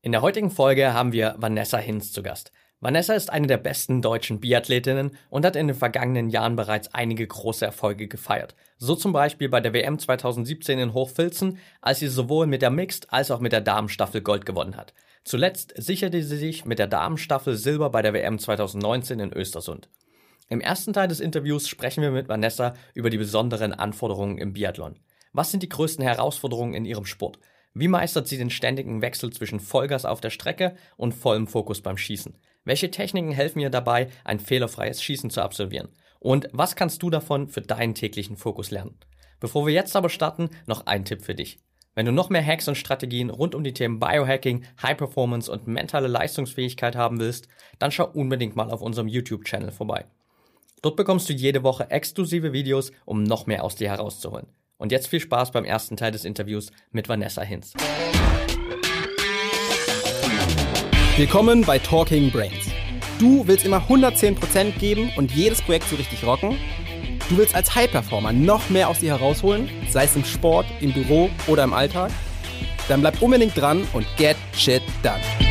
In 0.00 0.12
der 0.12 0.22
heutigen 0.22 0.52
Folge 0.52 0.94
haben 0.94 1.10
wir 1.10 1.34
Vanessa 1.38 1.76
Hinz 1.76 2.12
zu 2.12 2.22
Gast. 2.22 2.52
Vanessa 2.78 3.14
ist 3.14 3.30
eine 3.32 3.48
der 3.48 3.56
besten 3.56 4.00
deutschen 4.00 4.38
Biathletinnen 4.38 5.10
und 5.28 5.44
hat 5.44 5.56
in 5.56 5.66
den 5.66 5.74
vergangenen 5.74 6.30
Jahren 6.30 6.54
bereits 6.54 6.94
einige 6.94 7.26
große 7.26 7.66
Erfolge 7.66 8.06
gefeiert. 8.06 8.54
So 8.76 8.94
zum 8.94 9.12
Beispiel 9.12 9.48
bei 9.48 9.60
der 9.60 9.72
WM 9.72 9.98
2017 9.98 10.78
in 10.78 10.94
Hochfilzen, 10.94 11.58
als 11.80 11.98
sie 11.98 12.06
sowohl 12.06 12.46
mit 12.46 12.62
der 12.62 12.70
Mixed 12.70 13.12
als 13.12 13.32
auch 13.32 13.40
mit 13.40 13.50
der 13.50 13.60
Damenstaffel 13.60 14.20
Gold 14.20 14.46
gewonnen 14.46 14.76
hat. 14.76 14.94
Zuletzt 15.24 15.74
sicherte 15.76 16.22
sie 16.22 16.36
sich 16.36 16.64
mit 16.64 16.78
der 16.78 16.86
Damenstaffel 16.86 17.56
Silber 17.56 17.90
bei 17.90 18.00
der 18.00 18.14
WM 18.14 18.38
2019 18.38 19.18
in 19.18 19.32
Östersund. 19.32 19.88
Im 20.48 20.60
ersten 20.60 20.92
Teil 20.92 21.08
des 21.08 21.18
Interviews 21.18 21.66
sprechen 21.66 22.02
wir 22.02 22.12
mit 22.12 22.28
Vanessa 22.28 22.74
über 22.94 23.10
die 23.10 23.18
besonderen 23.18 23.72
Anforderungen 23.72 24.38
im 24.38 24.52
Biathlon. 24.52 25.00
Was 25.32 25.50
sind 25.50 25.64
die 25.64 25.68
größten 25.68 26.04
Herausforderungen 26.04 26.74
in 26.74 26.84
ihrem 26.84 27.04
Sport? 27.04 27.40
Wie 27.74 27.88
meistert 27.88 28.26
sie 28.28 28.38
den 28.38 28.50
ständigen 28.50 29.02
Wechsel 29.02 29.32
zwischen 29.32 29.60
Vollgas 29.60 30.04
auf 30.04 30.20
der 30.20 30.30
Strecke 30.30 30.76
und 30.96 31.14
vollem 31.14 31.46
Fokus 31.46 31.80
beim 31.80 31.96
Schießen? 31.96 32.36
Welche 32.64 32.90
Techniken 32.90 33.32
helfen 33.32 33.60
ihr 33.60 33.70
dabei, 33.70 34.08
ein 34.24 34.40
fehlerfreies 34.40 35.02
Schießen 35.02 35.30
zu 35.30 35.42
absolvieren? 35.42 35.88
Und 36.20 36.48
was 36.52 36.76
kannst 36.76 37.02
du 37.02 37.10
davon 37.10 37.48
für 37.48 37.62
deinen 37.62 37.94
täglichen 37.94 38.36
Fokus 38.36 38.70
lernen? 38.70 38.98
Bevor 39.40 39.66
wir 39.66 39.72
jetzt 39.72 39.94
aber 39.94 40.08
starten, 40.08 40.50
noch 40.66 40.86
ein 40.86 41.04
Tipp 41.04 41.22
für 41.22 41.34
dich. 41.34 41.58
Wenn 41.94 42.06
du 42.06 42.12
noch 42.12 42.30
mehr 42.30 42.44
Hacks 42.44 42.68
und 42.68 42.76
Strategien 42.76 43.30
rund 43.30 43.54
um 43.54 43.64
die 43.64 43.72
Themen 43.72 43.98
Biohacking, 43.98 44.64
High 44.82 44.96
Performance 44.96 45.50
und 45.50 45.66
mentale 45.66 46.08
Leistungsfähigkeit 46.08 46.94
haben 46.94 47.18
willst, 47.18 47.48
dann 47.78 47.90
schau 47.90 48.06
unbedingt 48.06 48.54
mal 48.54 48.70
auf 48.70 48.82
unserem 48.82 49.08
YouTube-Channel 49.08 49.72
vorbei. 49.72 50.04
Dort 50.82 50.96
bekommst 50.96 51.28
du 51.28 51.32
jede 51.32 51.62
Woche 51.64 51.90
exklusive 51.90 52.52
Videos, 52.52 52.92
um 53.04 53.24
noch 53.24 53.46
mehr 53.46 53.64
aus 53.64 53.74
dir 53.74 53.88
herauszuholen. 53.88 54.46
Und 54.78 54.92
jetzt 54.92 55.08
viel 55.08 55.18
Spaß 55.18 55.50
beim 55.50 55.64
ersten 55.64 55.96
Teil 55.96 56.12
des 56.12 56.24
Interviews 56.24 56.70
mit 56.92 57.08
Vanessa 57.08 57.42
Hinz. 57.42 57.74
Willkommen 61.16 61.62
bei 61.62 61.80
Talking 61.80 62.30
Brains. 62.30 62.70
Du 63.18 63.44
willst 63.48 63.66
immer 63.66 63.78
110% 63.88 64.78
geben 64.78 65.10
und 65.16 65.32
jedes 65.32 65.60
Projekt 65.62 65.88
so 65.88 65.96
richtig 65.96 66.24
rocken? 66.24 66.56
Du 67.28 67.36
willst 67.36 67.56
als 67.56 67.74
High-Performer 67.74 68.32
noch 68.32 68.70
mehr 68.70 68.88
aus 68.88 69.00
dir 69.00 69.18
herausholen, 69.18 69.68
sei 69.90 70.04
es 70.04 70.14
im 70.14 70.24
Sport, 70.24 70.66
im 70.80 70.92
Büro 70.92 71.28
oder 71.48 71.64
im 71.64 71.72
Alltag? 71.72 72.12
Dann 72.86 73.00
bleib 73.00 73.20
unbedingt 73.20 73.60
dran 73.60 73.84
und 73.92 74.06
get 74.16 74.36
shit 74.54 74.82
done. 75.02 75.47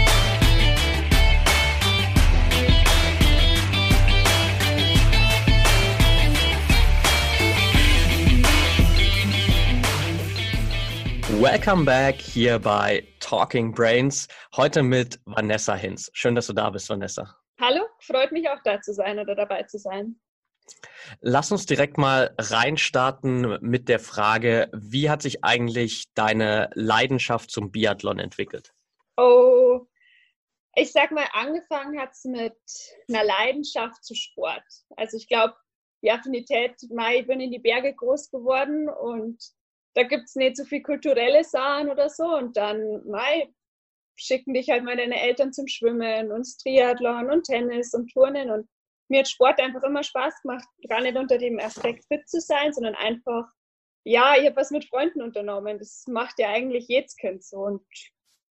Welcome 11.39 11.85
back 11.85 12.19
hier 12.19 12.57
bei 12.57 13.07
Talking 13.19 13.71
Brains. 13.71 14.27
Heute 14.55 14.81
mit 14.81 15.19
Vanessa 15.25 15.75
Hinz. 15.75 16.09
Schön, 16.13 16.33
dass 16.33 16.47
du 16.47 16.53
da 16.53 16.71
bist, 16.71 16.89
Vanessa. 16.89 17.37
Hallo, 17.61 17.85
freut 17.99 18.31
mich 18.31 18.49
auch 18.49 18.57
da 18.63 18.81
zu 18.81 18.91
sein 18.91 19.19
oder 19.19 19.35
dabei 19.35 19.61
zu 19.61 19.77
sein. 19.77 20.19
Lass 21.21 21.51
uns 21.51 21.67
direkt 21.67 21.99
mal 21.99 22.33
reinstarten 22.39 23.59
mit 23.61 23.87
der 23.87 23.99
Frage, 23.99 24.71
wie 24.73 25.11
hat 25.11 25.21
sich 25.21 25.43
eigentlich 25.43 26.11
deine 26.15 26.71
Leidenschaft 26.73 27.51
zum 27.51 27.71
Biathlon 27.71 28.17
entwickelt? 28.17 28.73
Oh, 29.15 29.85
ich 30.73 30.91
sag 30.91 31.11
mal, 31.11 31.27
angefangen 31.33 31.99
hat 31.99 32.13
es 32.13 32.25
mit 32.25 32.57
einer 33.07 33.23
Leidenschaft 33.23 34.03
zu 34.03 34.15
Sport. 34.15 34.65
Also 34.95 35.17
ich 35.17 35.27
glaube, 35.27 35.53
die 36.01 36.09
Affinität, 36.09 36.77
ich 36.81 37.27
bin 37.27 37.41
in 37.41 37.51
die 37.51 37.59
Berge 37.59 37.93
groß 37.93 38.31
geworden 38.31 38.89
und 38.89 39.37
da 39.97 40.03
gibt 40.03 40.25
es 40.25 40.35
nicht 40.35 40.55
so 40.55 40.63
viel 40.63 40.83
kulturelle 40.83 41.43
Sachen 41.43 41.89
oder 41.89 42.07
so. 42.07 42.23
Und 42.23 42.55
dann, 42.55 43.01
mei, 43.07 43.51
schicken 44.15 44.53
dich 44.53 44.69
halt 44.69 44.83
mal 44.83 44.95
deine 44.95 45.19
Eltern 45.19 45.51
zum 45.51 45.67
Schwimmen 45.67 46.31
und 46.31 46.47
Triathlon 46.61 47.31
und 47.31 47.45
Tennis 47.45 47.95
und 47.95 48.13
Turnen. 48.13 48.51
Und 48.51 48.69
mir 49.09 49.21
hat 49.21 49.27
Sport 49.27 49.59
einfach 49.59 49.81
immer 49.81 50.03
Spaß 50.03 50.43
gemacht, 50.43 50.67
gar 50.87 51.01
nicht 51.01 51.17
unter 51.17 51.39
dem 51.39 51.59
Aspekt 51.59 52.05
fit 52.05 52.29
zu 52.29 52.39
sein, 52.39 52.73
sondern 52.73 52.93
einfach, 52.93 53.45
ja, 54.03 54.35
ich 54.37 54.45
habe 54.45 54.57
was 54.57 54.69
mit 54.69 54.85
Freunden 54.85 55.23
unternommen. 55.23 55.79
Das 55.79 56.05
macht 56.05 56.37
ja 56.37 56.49
eigentlich 56.49 56.87
jedes 56.87 57.15
Kind 57.15 57.43
so. 57.43 57.57
Und 57.57 57.81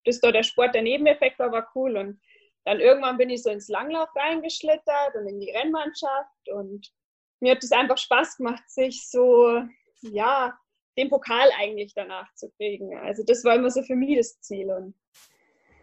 das 0.05 0.19
da 0.19 0.33
der 0.33 0.43
Sport 0.43 0.75
der 0.75 0.83
Nebeneffekt 0.83 1.39
war, 1.39 1.53
war 1.53 1.71
cool. 1.77 1.97
Und 1.97 2.21
dann 2.65 2.81
irgendwann 2.81 3.19
bin 3.19 3.31
ich 3.31 3.45
so 3.45 3.51
ins 3.51 3.69
Langlauf 3.69 4.09
reingeschlittert 4.17 5.15
und 5.15 5.29
in 5.29 5.39
die 5.39 5.53
Rennmannschaft. 5.53 6.49
Und 6.53 6.93
mir 7.39 7.53
hat 7.53 7.63
es 7.63 7.71
einfach 7.71 7.99
Spaß 7.99 8.39
gemacht, 8.39 8.69
sich 8.69 9.09
so, 9.09 9.63
ja, 10.01 10.59
den 10.97 11.11
Pokal 11.11 11.49
eigentlich 11.59 11.95
danach 11.95 12.33
zu 12.35 12.51
kriegen. 12.53 12.97
Also 12.99 13.23
das 13.25 13.45
war 13.45 13.57
immer 13.57 13.71
so 13.71 13.83
für 13.83 13.97
mich 13.97 14.17
das 14.17 14.41
Ziel. 14.41 14.71
Und 14.71 14.95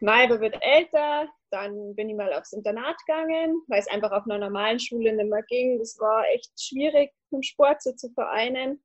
Maiba 0.01 0.39
wird 0.39 0.57
älter, 0.61 1.29
dann 1.49 1.95
bin 1.95 2.09
ich 2.09 2.15
mal 2.15 2.33
aufs 2.33 2.53
Internat 2.53 2.97
gegangen, 3.05 3.61
weil 3.67 3.79
es 3.79 3.87
einfach 3.87 4.11
auf 4.11 4.23
einer 4.25 4.39
normalen 4.39 4.79
Schule 4.79 5.13
nicht 5.13 5.29
mehr 5.29 5.43
ging. 5.43 5.79
Das 5.79 5.97
war 5.99 6.27
echt 6.33 6.51
schwierig, 6.59 7.11
mit 7.31 7.45
Sport 7.45 7.81
so 7.81 7.93
zu 7.93 8.09
vereinen. 8.09 8.83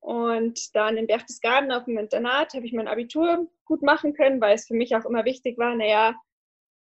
Und 0.00 0.74
dann 0.74 0.96
in 0.96 1.06
Berchtesgaden 1.06 1.72
auf 1.72 1.84
dem 1.84 1.98
Internat 1.98 2.54
habe 2.54 2.64
ich 2.66 2.72
mein 2.72 2.88
Abitur 2.88 3.46
gut 3.64 3.82
machen 3.82 4.14
können, 4.14 4.40
weil 4.40 4.54
es 4.54 4.66
für 4.66 4.74
mich 4.74 4.94
auch 4.96 5.04
immer 5.04 5.24
wichtig 5.24 5.58
war, 5.58 5.74
naja, 5.74 6.14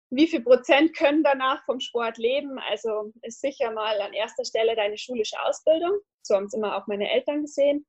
wie 0.10 0.28
viel 0.28 0.42
Prozent 0.42 0.96
können 0.96 1.24
danach 1.24 1.66
vom 1.66 1.80
Sport 1.80 2.18
leben? 2.18 2.60
Also 2.70 3.12
ist 3.24 3.42
sicher 3.42 3.72
mal 3.72 4.00
an 4.00 4.14
erster 4.14 4.46
Stelle 4.46 4.76
deine 4.76 4.98
schulische 4.98 5.36
Ausbildung. 5.44 6.00
So 6.22 6.36
haben 6.36 6.46
es 6.46 6.54
immer 6.54 6.78
auch 6.78 6.88
meine 6.88 7.12
Eltern 7.12 7.42
gesehen. 7.42 7.86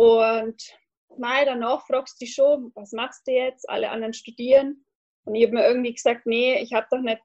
Und 0.00 0.62
mal 1.18 1.44
danach 1.44 1.86
fragst 1.86 2.18
du 2.18 2.24
dich 2.24 2.34
schon, 2.34 2.72
was 2.74 2.92
machst 2.92 3.26
du 3.26 3.32
jetzt? 3.32 3.68
Alle 3.68 3.90
anderen 3.90 4.14
studieren. 4.14 4.86
Und 5.26 5.34
ich 5.34 5.44
habe 5.44 5.56
mir 5.56 5.66
irgendwie 5.66 5.92
gesagt, 5.92 6.24
nee, 6.24 6.58
ich 6.58 6.72
habe 6.72 6.86
doch 6.90 7.02
nicht 7.02 7.20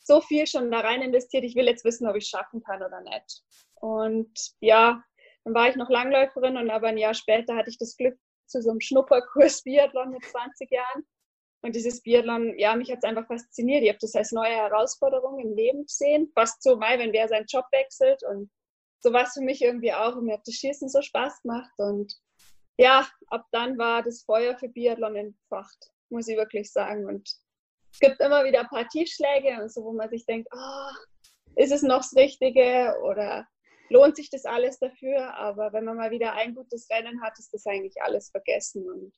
so 0.00 0.20
viel 0.20 0.48
schon 0.48 0.72
da 0.72 0.80
rein 0.80 1.02
investiert. 1.02 1.44
Ich 1.44 1.54
will 1.54 1.66
jetzt 1.66 1.84
wissen, 1.84 2.08
ob 2.08 2.16
ich 2.16 2.24
es 2.24 2.30
schaffen 2.30 2.64
kann 2.64 2.82
oder 2.82 3.00
nicht. 3.02 3.42
Und 3.76 4.32
ja, 4.58 5.04
dann 5.44 5.54
war 5.54 5.68
ich 5.68 5.76
noch 5.76 5.88
Langläuferin 5.88 6.56
und 6.56 6.68
aber 6.68 6.88
ein 6.88 6.98
Jahr 6.98 7.14
später 7.14 7.54
hatte 7.54 7.70
ich 7.70 7.78
das 7.78 7.96
Glück 7.96 8.18
zu 8.46 8.60
so 8.60 8.70
einem 8.70 8.80
Schnupperkurs 8.80 9.62
Biathlon 9.64 10.10
mit 10.10 10.24
20 10.24 10.68
Jahren. 10.68 11.06
Und 11.62 11.76
dieses 11.76 12.02
Biathlon, 12.02 12.58
ja, 12.58 12.74
mich 12.74 12.90
hat 12.90 12.98
es 12.98 13.08
einfach 13.08 13.28
fasziniert. 13.28 13.84
Ich 13.84 13.88
habe 13.88 13.98
das 14.00 14.16
als 14.16 14.32
neue 14.32 14.56
Herausforderung 14.56 15.38
im 15.38 15.54
Leben 15.54 15.84
gesehen. 15.84 16.32
Fast 16.34 16.60
so 16.64 16.74
mal, 16.74 16.98
wenn 16.98 17.12
wer 17.12 17.28
seinen 17.28 17.46
Job 17.46 17.66
wechselt 17.70 18.24
und 18.24 18.50
so 19.00 19.12
war 19.12 19.24
es 19.24 19.32
für 19.32 19.42
mich 19.42 19.62
irgendwie 19.62 19.92
auch. 19.92 20.16
Und 20.16 20.26
mir 20.26 20.34
hat 20.34 20.46
das 20.46 20.54
Schießen 20.54 20.88
so 20.88 21.02
Spaß 21.02 21.42
gemacht. 21.42 21.72
Und 21.78 22.14
ja, 22.76 23.06
ab 23.28 23.46
dann 23.52 23.78
war 23.78 24.02
das 24.02 24.22
Feuer 24.22 24.56
für 24.58 24.68
Biathlon 24.68 25.16
entfacht, 25.16 25.90
muss 26.10 26.28
ich 26.28 26.36
wirklich 26.36 26.72
sagen. 26.72 27.06
Und 27.06 27.28
es 27.92 27.98
gibt 27.98 28.20
immer 28.20 28.44
wieder 28.44 28.60
ein 28.60 28.68
paar 28.68 28.88
Tiefschläge 28.88 29.60
und 29.62 29.72
so, 29.72 29.84
wo 29.84 29.92
man 29.92 30.10
sich 30.10 30.24
denkt, 30.24 30.48
oh, 30.54 30.90
ist 31.56 31.72
es 31.72 31.82
noch 31.82 31.98
das 31.98 32.14
Richtige 32.14 32.94
oder 33.02 33.46
lohnt 33.88 34.16
sich 34.16 34.30
das 34.30 34.44
alles 34.44 34.78
dafür? 34.78 35.34
Aber 35.34 35.72
wenn 35.72 35.84
man 35.84 35.96
mal 35.96 36.10
wieder 36.10 36.34
ein 36.34 36.54
gutes 36.54 36.88
Rennen 36.90 37.20
hat, 37.22 37.38
ist 37.38 37.52
das 37.52 37.66
eigentlich 37.66 38.00
alles 38.02 38.30
vergessen. 38.30 38.88
Und 38.88 39.12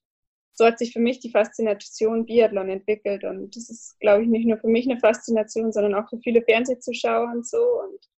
so 0.55 0.65
hat 0.65 0.79
sich 0.79 0.93
für 0.93 1.01
mich 1.01 1.21
die 1.21 1.31
Faszination 1.31 2.27
Biathlon 2.27 2.69
entwickelt. 2.69 3.25
Und 3.25 3.55
das 3.55 3.69
ist, 3.69 3.99
glaube 4.01 4.23
ich, 4.23 4.29
nicht 4.29 4.47
nur 4.47 4.59
für 4.59 4.69
mich 4.69 4.89
eine 4.89 4.99
Faszination, 4.99 5.73
sondern 5.73 5.95
auch 5.95 6.09
für 6.09 6.19
viele 6.19 6.43
Fernsehzuschauer 6.43 7.31
und 7.33 7.47
so. 7.47 7.59
Und 7.59 8.12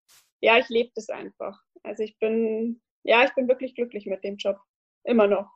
ja, 0.44 0.58
ich 0.58 0.68
lebe 0.68 0.92
das 0.94 1.09
einfach. 1.09 1.58
Also 1.84 2.04
ich 2.04 2.20
bin, 2.20 2.81
ja, 3.04 3.24
ich 3.24 3.34
bin 3.34 3.48
wirklich 3.48 3.76
glücklich 3.76 4.06
mit 4.06 4.26
dem 4.26 4.36
Job. 4.36 4.58
Immer 5.06 5.26
noch. 5.26 5.50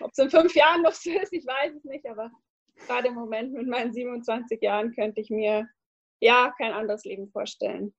Ob 0.00 0.10
es 0.10 0.18
in 0.18 0.30
fünf 0.30 0.52
Jahren 0.56 0.82
noch 0.82 0.92
so 0.92 1.10
ist, 1.12 1.32
ich 1.32 1.46
weiß 1.46 1.76
es 1.76 1.84
nicht, 1.84 2.04
aber 2.08 2.28
gerade 2.88 3.08
im 3.08 3.14
Moment 3.14 3.52
mit 3.52 3.68
meinen 3.68 3.92
27 3.92 4.60
Jahren 4.60 4.92
könnte 4.92 5.20
ich 5.20 5.30
mir 5.30 5.68
ja 6.20 6.52
kein 6.58 6.72
anderes 6.72 7.04
Leben 7.04 7.28
vorstellen. 7.30 7.94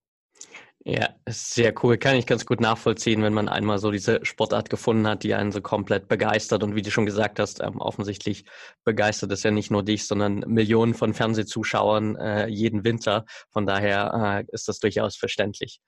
Ja, 0.86 1.10
sehr 1.28 1.74
cool. 1.84 1.98
Kann 1.98 2.16
ich 2.16 2.26
ganz 2.26 2.46
gut 2.46 2.62
nachvollziehen, 2.62 3.22
wenn 3.22 3.34
man 3.34 3.50
einmal 3.50 3.80
so 3.80 3.92
diese 3.92 4.26
Sportart 4.26 4.70
gefunden 4.70 5.08
hat, 5.08 5.24
die 5.24 5.34
einen 5.34 5.52
so 5.52 5.62
komplett 5.62 6.08
begeistert. 6.08 6.64
Und 6.64 6.74
wie 6.74 6.82
du 6.82 6.90
schon 6.90 7.06
gesagt 7.06 7.40
hast, 7.40 7.62
ähm, 7.62 7.82
offensichtlich 7.82 8.46
begeistert 8.86 9.32
es 9.34 9.44
ja 9.44 9.52
nicht 9.52 9.72
nur 9.72 9.84
dich, 9.84 10.08
sondern 10.08 10.40
Millionen 10.48 10.94
von 10.94 11.14
Fernsehzuschauern 11.14 12.16
äh, 12.16 12.48
jeden 12.48 12.86
Winter. 12.86 13.26
Von 13.50 13.66
daher 13.66 14.46
äh, 14.48 14.54
ist 14.54 14.70
das 14.70 14.80
durchaus 14.80 15.18
verständlich. 15.18 15.82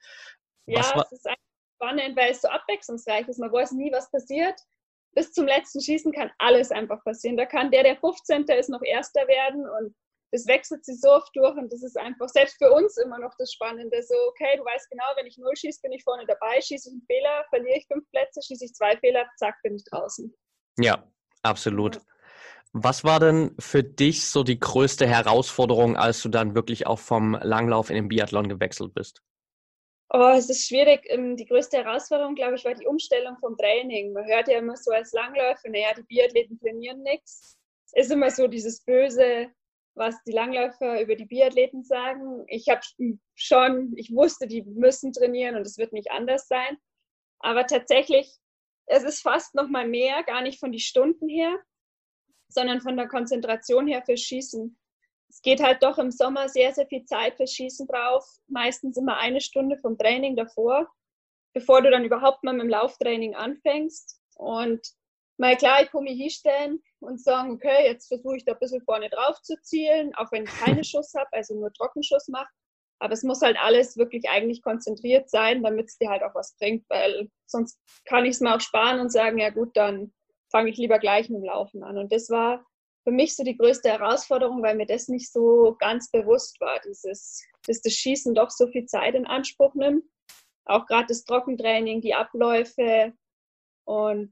Ja, 0.65 0.81
es 0.81 1.11
ist 1.11 1.25
einfach 1.25 1.39
spannend, 1.77 2.17
weil 2.17 2.31
es 2.31 2.41
so 2.41 2.49
abwechslungsreich 2.49 3.27
ist. 3.29 3.39
Man 3.39 3.51
weiß 3.51 3.71
nie, 3.71 3.93
was 3.93 4.11
passiert. 4.11 4.59
Bis 5.13 5.31
zum 5.31 5.45
letzten 5.45 5.81
Schießen 5.81 6.11
kann 6.11 6.31
alles 6.37 6.69
einfach 6.69 7.01
passieren. 7.05 7.37
Da 7.37 7.45
kann 7.45 7.71
der, 7.71 7.83
der 7.83 7.95
15. 7.95 8.43
ist, 8.43 8.69
noch 8.69 8.81
Erster 8.83 9.25
werden 9.27 9.65
und 9.69 9.95
das 10.31 10.47
wechselt 10.47 10.85
sich 10.85 10.99
so 10.99 11.09
oft 11.09 11.35
durch 11.35 11.55
und 11.57 11.71
das 11.71 11.83
ist 11.83 11.97
einfach 11.97 12.29
selbst 12.29 12.57
für 12.57 12.71
uns 12.71 12.97
immer 12.97 13.19
noch 13.19 13.33
das 13.37 13.51
Spannende. 13.51 14.01
So, 14.01 14.15
okay, 14.29 14.57
du 14.57 14.63
weißt 14.63 14.89
genau, 14.89 15.03
wenn 15.17 15.27
ich 15.27 15.37
null 15.37 15.55
schieße, 15.55 15.81
bin 15.81 15.91
ich 15.91 16.03
vorne 16.03 16.25
dabei, 16.25 16.61
schieße 16.61 16.89
ich 16.89 16.93
einen 16.93 17.05
Fehler, 17.05 17.45
verliere 17.49 17.77
ich 17.77 17.87
fünf 17.87 18.09
Plätze, 18.11 18.41
schieße 18.41 18.65
ich 18.65 18.73
zwei 18.73 18.97
Fehler, 18.97 19.25
zack, 19.37 19.61
bin 19.63 19.75
ich 19.75 19.83
draußen. 19.83 20.33
Ja, 20.79 21.03
absolut. 21.43 21.95
Ja. 21.95 22.01
Was 22.73 23.03
war 23.03 23.19
denn 23.19 23.53
für 23.59 23.83
dich 23.83 24.29
so 24.29 24.43
die 24.43 24.59
größte 24.59 25.05
Herausforderung, 25.05 25.97
als 25.97 26.21
du 26.21 26.29
dann 26.29 26.55
wirklich 26.55 26.87
auch 26.87 26.99
vom 26.99 27.37
Langlauf 27.41 27.89
in 27.89 27.97
den 27.97 28.07
Biathlon 28.07 28.47
gewechselt 28.47 28.93
bist? 28.93 29.21
Oh, 30.13 30.33
es 30.35 30.49
ist 30.49 30.67
schwierig. 30.67 31.05
Ähm, 31.09 31.35
die 31.35 31.45
größte 31.45 31.77
Herausforderung, 31.77 32.35
glaube 32.35 32.55
ich, 32.55 32.63
war 32.63 32.73
die 32.73 32.87
Umstellung 32.87 33.37
vom 33.39 33.57
Training. 33.57 34.13
Man 34.13 34.25
hört 34.25 34.47
ja 34.47 34.59
immer 34.59 34.77
so 34.77 34.91
als 34.91 35.11
Langläufer, 35.11 35.69
naja, 35.69 35.93
die 35.97 36.03
Biathleten 36.03 36.59
trainieren 36.59 37.01
nichts. 37.01 37.57
es 37.91 38.05
ist 38.05 38.11
immer 38.11 38.29
so 38.31 38.47
dieses 38.47 38.83
Böse, 38.83 39.49
was 39.93 40.21
die 40.23 40.31
Langläufer 40.31 41.01
über 41.01 41.15
die 41.15 41.25
Biathleten 41.25 41.83
sagen. 41.83 42.45
Ich 42.47 42.69
habe 42.69 42.81
schon, 43.35 43.93
ich 43.97 44.13
wusste, 44.13 44.47
die 44.47 44.63
müssen 44.63 45.11
trainieren 45.11 45.55
und 45.55 45.65
es 45.65 45.77
wird 45.77 45.93
nicht 45.93 46.11
anders 46.11 46.47
sein. 46.47 46.77
Aber 47.39 47.65
tatsächlich, 47.65 48.31
es 48.85 49.03
ist 49.03 49.21
fast 49.21 49.55
noch 49.55 49.67
mal 49.67 49.87
mehr, 49.87 50.23
gar 50.23 50.41
nicht 50.41 50.59
von 50.59 50.71
den 50.71 50.79
Stunden 50.79 51.27
her, 51.27 51.59
sondern 52.47 52.81
von 52.81 52.95
der 52.97 53.07
Konzentration 53.07 53.87
her 53.87 54.03
für 54.05 54.17
Schießen. 54.17 54.77
Es 55.29 55.41
geht 55.41 55.61
halt 55.61 55.81
doch 55.81 55.97
im 55.97 56.11
Sommer 56.11 56.49
sehr, 56.49 56.73
sehr 56.73 56.87
viel 56.87 57.05
Zeit 57.05 57.37
für 57.37 57.47
Schießen 57.47 57.87
drauf. 57.87 58.25
Meistens 58.47 58.97
immer 58.97 59.17
eine 59.17 59.39
Stunde 59.39 59.77
vom 59.77 59.97
Training 59.97 60.35
davor, 60.35 60.91
bevor 61.53 61.81
du 61.81 61.89
dann 61.89 62.03
überhaupt 62.03 62.43
mal 62.43 62.53
mit 62.53 62.63
dem 62.63 62.69
Lauftraining 62.69 63.35
anfängst. 63.35 64.19
Und 64.35 64.85
mal 65.37 65.55
klar, 65.55 65.83
ich 65.83 65.91
kann 65.91 66.03
mich 66.03 66.19
hinstellen 66.19 66.81
und 67.01 67.21
sagen, 67.21 67.51
okay, 67.53 67.85
jetzt 67.85 68.07
versuche 68.07 68.37
ich 68.37 68.45
da 68.45 68.53
ein 68.53 68.59
bisschen 68.59 68.81
vorne 68.83 69.09
drauf 69.09 69.41
zu 69.41 69.59
zielen, 69.61 70.13
auch 70.15 70.31
wenn 70.31 70.43
ich 70.43 70.51
keine 70.51 70.83
Schuss 70.83 71.13
habe, 71.15 71.29
also 71.31 71.55
nur 71.55 71.73
Trockenschuss 71.73 72.27
mache. 72.27 72.49
Aber 72.99 73.13
es 73.13 73.23
muss 73.23 73.41
halt 73.41 73.57
alles 73.59 73.97
wirklich 73.97 74.29
eigentlich 74.29 74.61
konzentriert 74.61 75.29
sein, 75.29 75.63
damit 75.63 75.87
es 75.87 75.97
dir 75.97 76.09
halt 76.09 76.21
auch 76.21 76.35
was 76.35 76.55
bringt, 76.57 76.85
weil 76.87 77.29
sonst 77.47 77.79
kann 78.05 78.25
ich 78.25 78.35
es 78.35 78.41
mir 78.41 78.55
auch 78.55 78.61
sparen 78.61 78.99
und 78.99 79.11
sagen, 79.11 79.39
ja 79.39 79.49
gut, 79.49 79.75
dann 79.75 80.13
fange 80.51 80.69
ich 80.69 80.77
lieber 80.77 80.99
gleich 80.99 81.27
mit 81.29 81.41
dem 81.41 81.45
Laufen 81.45 81.83
an. 81.83 81.97
Und 81.97 82.11
das 82.11 82.29
war 82.29 82.63
für 83.03 83.11
mich 83.11 83.35
so 83.35 83.43
die 83.43 83.57
größte 83.57 83.89
Herausforderung, 83.89 84.61
weil 84.61 84.75
mir 84.75 84.85
das 84.85 85.07
nicht 85.07 85.31
so 85.31 85.75
ganz 85.79 86.11
bewusst 86.11 86.61
war, 86.61 86.79
dieses, 86.85 87.43
dass 87.65 87.81
das 87.81 87.93
Schießen 87.93 88.35
doch 88.35 88.51
so 88.51 88.67
viel 88.67 88.85
Zeit 88.85 89.15
in 89.15 89.25
Anspruch 89.25 89.73
nimmt. 89.73 90.05
Auch 90.65 90.85
gerade 90.85 91.07
das 91.07 91.23
Trockentraining, 91.23 92.01
die 92.01 92.13
Abläufe 92.13 93.13
und 93.85 94.31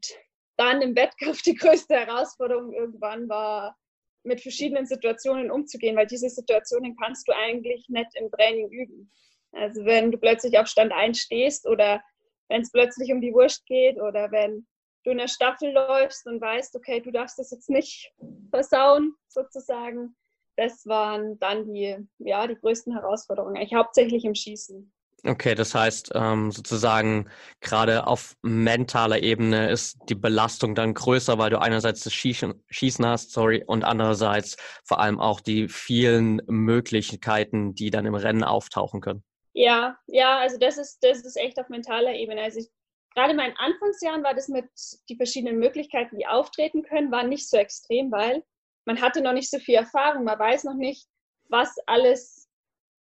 dann 0.60 0.82
im 0.82 0.96
Wettkampf 0.96 1.42
die 1.44 1.56
größte 1.56 1.96
Herausforderung 1.96 2.74
irgendwann 2.74 3.30
war, 3.30 3.78
mit 4.24 4.42
verschiedenen 4.42 4.86
Situationen 4.86 5.50
umzugehen, 5.50 5.96
weil 5.96 6.06
diese 6.06 6.30
Situationen 6.30 6.96
kannst 6.98 7.28
du 7.28 7.32
eigentlich 7.32 7.88
nicht 7.88 8.10
im 8.16 8.30
Training 8.30 8.70
üben. 8.70 9.12
Also 9.54 9.86
wenn 9.86 10.12
du 10.12 10.18
plötzlich 10.18 10.60
auf 10.60 10.68
Stand 10.68 10.92
1 10.92 11.18
stehst 11.18 11.68
oder 11.68 12.04
wenn 12.50 12.62
es 12.62 12.72
plötzlich 12.72 13.12
um 13.12 13.22
die 13.22 13.34
Wurst 13.34 13.66
geht 13.66 14.00
oder 14.00 14.32
wenn 14.32 14.68
du 15.06 15.12
in 15.12 15.18
der 15.18 15.30
Staffel 15.30 15.72
läufst 15.72 16.28
und 16.28 16.42
weißt, 16.42 16.76
okay, 16.76 17.00
du 17.00 17.12
darfst 17.12 17.40
das 17.40 17.52
jetzt 17.52 17.70
nicht 17.70 18.14
versauen, 18.50 19.16
sozusagen. 19.28 20.16
Das 20.58 20.86
waren 20.86 21.40
dann 21.40 21.74
die, 21.74 21.96
ja, 22.18 22.46
die 22.46 22.56
größten 22.56 22.94
Herausforderungen, 22.94 23.56
eigentlich 23.56 23.74
hauptsächlich 23.74 24.26
im 24.26 24.36
Schießen. 24.36 24.92
Okay, 25.26 25.54
das 25.54 25.76
heißt 25.76 26.12
ähm, 26.16 26.52
sozusagen 26.52 27.30
gerade 27.60 28.08
auf 28.08 28.36
mentaler 28.42 29.22
Ebene 29.22 29.70
ist 29.70 29.98
die 30.08 30.16
Belastung 30.16 30.76
dann 30.76 30.94
größer, 30.94 31.38
weil 31.38 31.50
du 31.50 31.60
einerseits 31.60 32.04
das 32.04 32.14
Schießen, 32.14 32.64
Schießen 32.70 33.06
hast, 33.06 33.32
sorry, 33.32 33.64
und 33.66 33.84
andererseits 33.84 34.56
vor 34.86 35.00
allem 35.00 35.20
auch 35.20 35.42
die 35.42 35.68
vielen 35.68 36.42
Möglichkeiten, 36.48 37.76
die 37.76 37.90
dann 37.90 38.06
im 38.06 38.16
Rennen 38.16 38.44
auftauchen 38.44 39.02
können. 39.02 39.24
Ja, 39.54 39.98
ja, 40.08 40.40
also 40.40 40.58
das 40.58 40.78
ist, 40.78 41.00
das 41.02 41.26
ist 41.26 41.36
echt 41.36 41.60
auf 41.60 41.68
mentaler 41.68 42.14
Ebene. 42.14 42.42
Also 42.42 42.60
ich, 42.60 42.70
gerade 43.14 43.32
in 43.32 43.38
meinen 43.38 43.58
Anfangsjahren 43.58 44.24
war 44.24 44.34
das 44.34 44.48
mit 44.48 44.70
die 45.10 45.18
verschiedenen 45.18 45.60
Möglichkeiten, 45.60 46.18
die 46.18 46.28
auftreten 46.28 46.84
können, 46.84 47.12
war 47.12 47.24
nicht 47.24 47.50
so 47.50 47.58
extrem, 47.58 48.10
weil 48.12 48.44
man 48.86 49.02
hatte 49.02 49.22
noch 49.22 49.34
nicht 49.34 49.52
so 49.52 49.60
viel 49.60 49.76
Erfahrung, 49.76 50.24
man 50.24 50.40
weiß 50.40 50.64
noch 50.64 50.76
nicht, 50.76 51.08
was 51.50 51.76
alles 51.88 52.39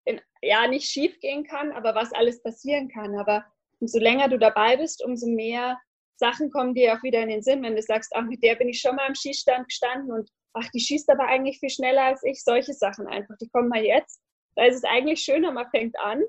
in, 0.08 0.20
ja 0.42 0.66
nicht 0.66 0.90
schief 0.90 1.18
gehen 1.20 1.44
kann, 1.44 1.72
aber 1.72 1.94
was 1.94 2.12
alles 2.12 2.42
passieren 2.42 2.88
kann. 2.88 3.16
Aber 3.16 3.44
umso 3.80 3.98
länger 3.98 4.28
du 4.28 4.38
dabei 4.38 4.76
bist, 4.76 5.04
umso 5.04 5.26
mehr 5.26 5.78
Sachen 6.16 6.50
kommen 6.50 6.74
dir 6.74 6.94
auch 6.94 7.02
wieder 7.02 7.22
in 7.22 7.28
den 7.28 7.42
Sinn, 7.42 7.62
wenn 7.62 7.76
du 7.76 7.82
sagst, 7.82 8.12
ach, 8.14 8.24
mit 8.24 8.42
der 8.42 8.56
bin 8.56 8.68
ich 8.68 8.80
schon 8.80 8.96
mal 8.96 9.06
am 9.06 9.14
Schießstand 9.14 9.68
gestanden 9.68 10.10
und 10.10 10.30
ach, 10.52 10.68
die 10.74 10.80
schießt 10.80 11.08
aber 11.10 11.26
eigentlich 11.26 11.60
viel 11.60 11.70
schneller 11.70 12.02
als 12.02 12.24
ich. 12.24 12.42
Solche 12.42 12.72
Sachen 12.72 13.06
einfach, 13.06 13.36
die 13.40 13.48
kommen 13.48 13.68
mal 13.68 13.84
jetzt. 13.84 14.20
Da 14.56 14.64
ist 14.64 14.76
es 14.76 14.84
eigentlich 14.84 15.20
schöner, 15.20 15.52
man 15.52 15.70
fängt 15.70 15.96
an, 16.00 16.22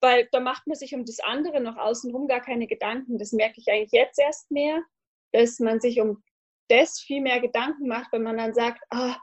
weil 0.00 0.28
da 0.30 0.38
macht 0.38 0.66
man 0.66 0.76
sich 0.76 0.94
um 0.94 1.04
das 1.04 1.18
andere 1.20 1.60
noch 1.60 1.76
außenrum 1.76 2.28
gar 2.28 2.40
keine 2.40 2.68
Gedanken. 2.68 3.18
Das 3.18 3.32
merke 3.32 3.60
ich 3.60 3.68
eigentlich 3.68 3.92
jetzt 3.92 4.18
erst 4.20 4.50
mehr, 4.50 4.82
dass 5.32 5.58
man 5.58 5.80
sich 5.80 6.00
um 6.00 6.22
das 6.68 7.00
viel 7.00 7.20
mehr 7.20 7.40
Gedanken 7.40 7.88
macht, 7.88 8.12
wenn 8.12 8.22
man 8.22 8.36
dann 8.36 8.54
sagt, 8.54 8.82
ah, 8.90 9.16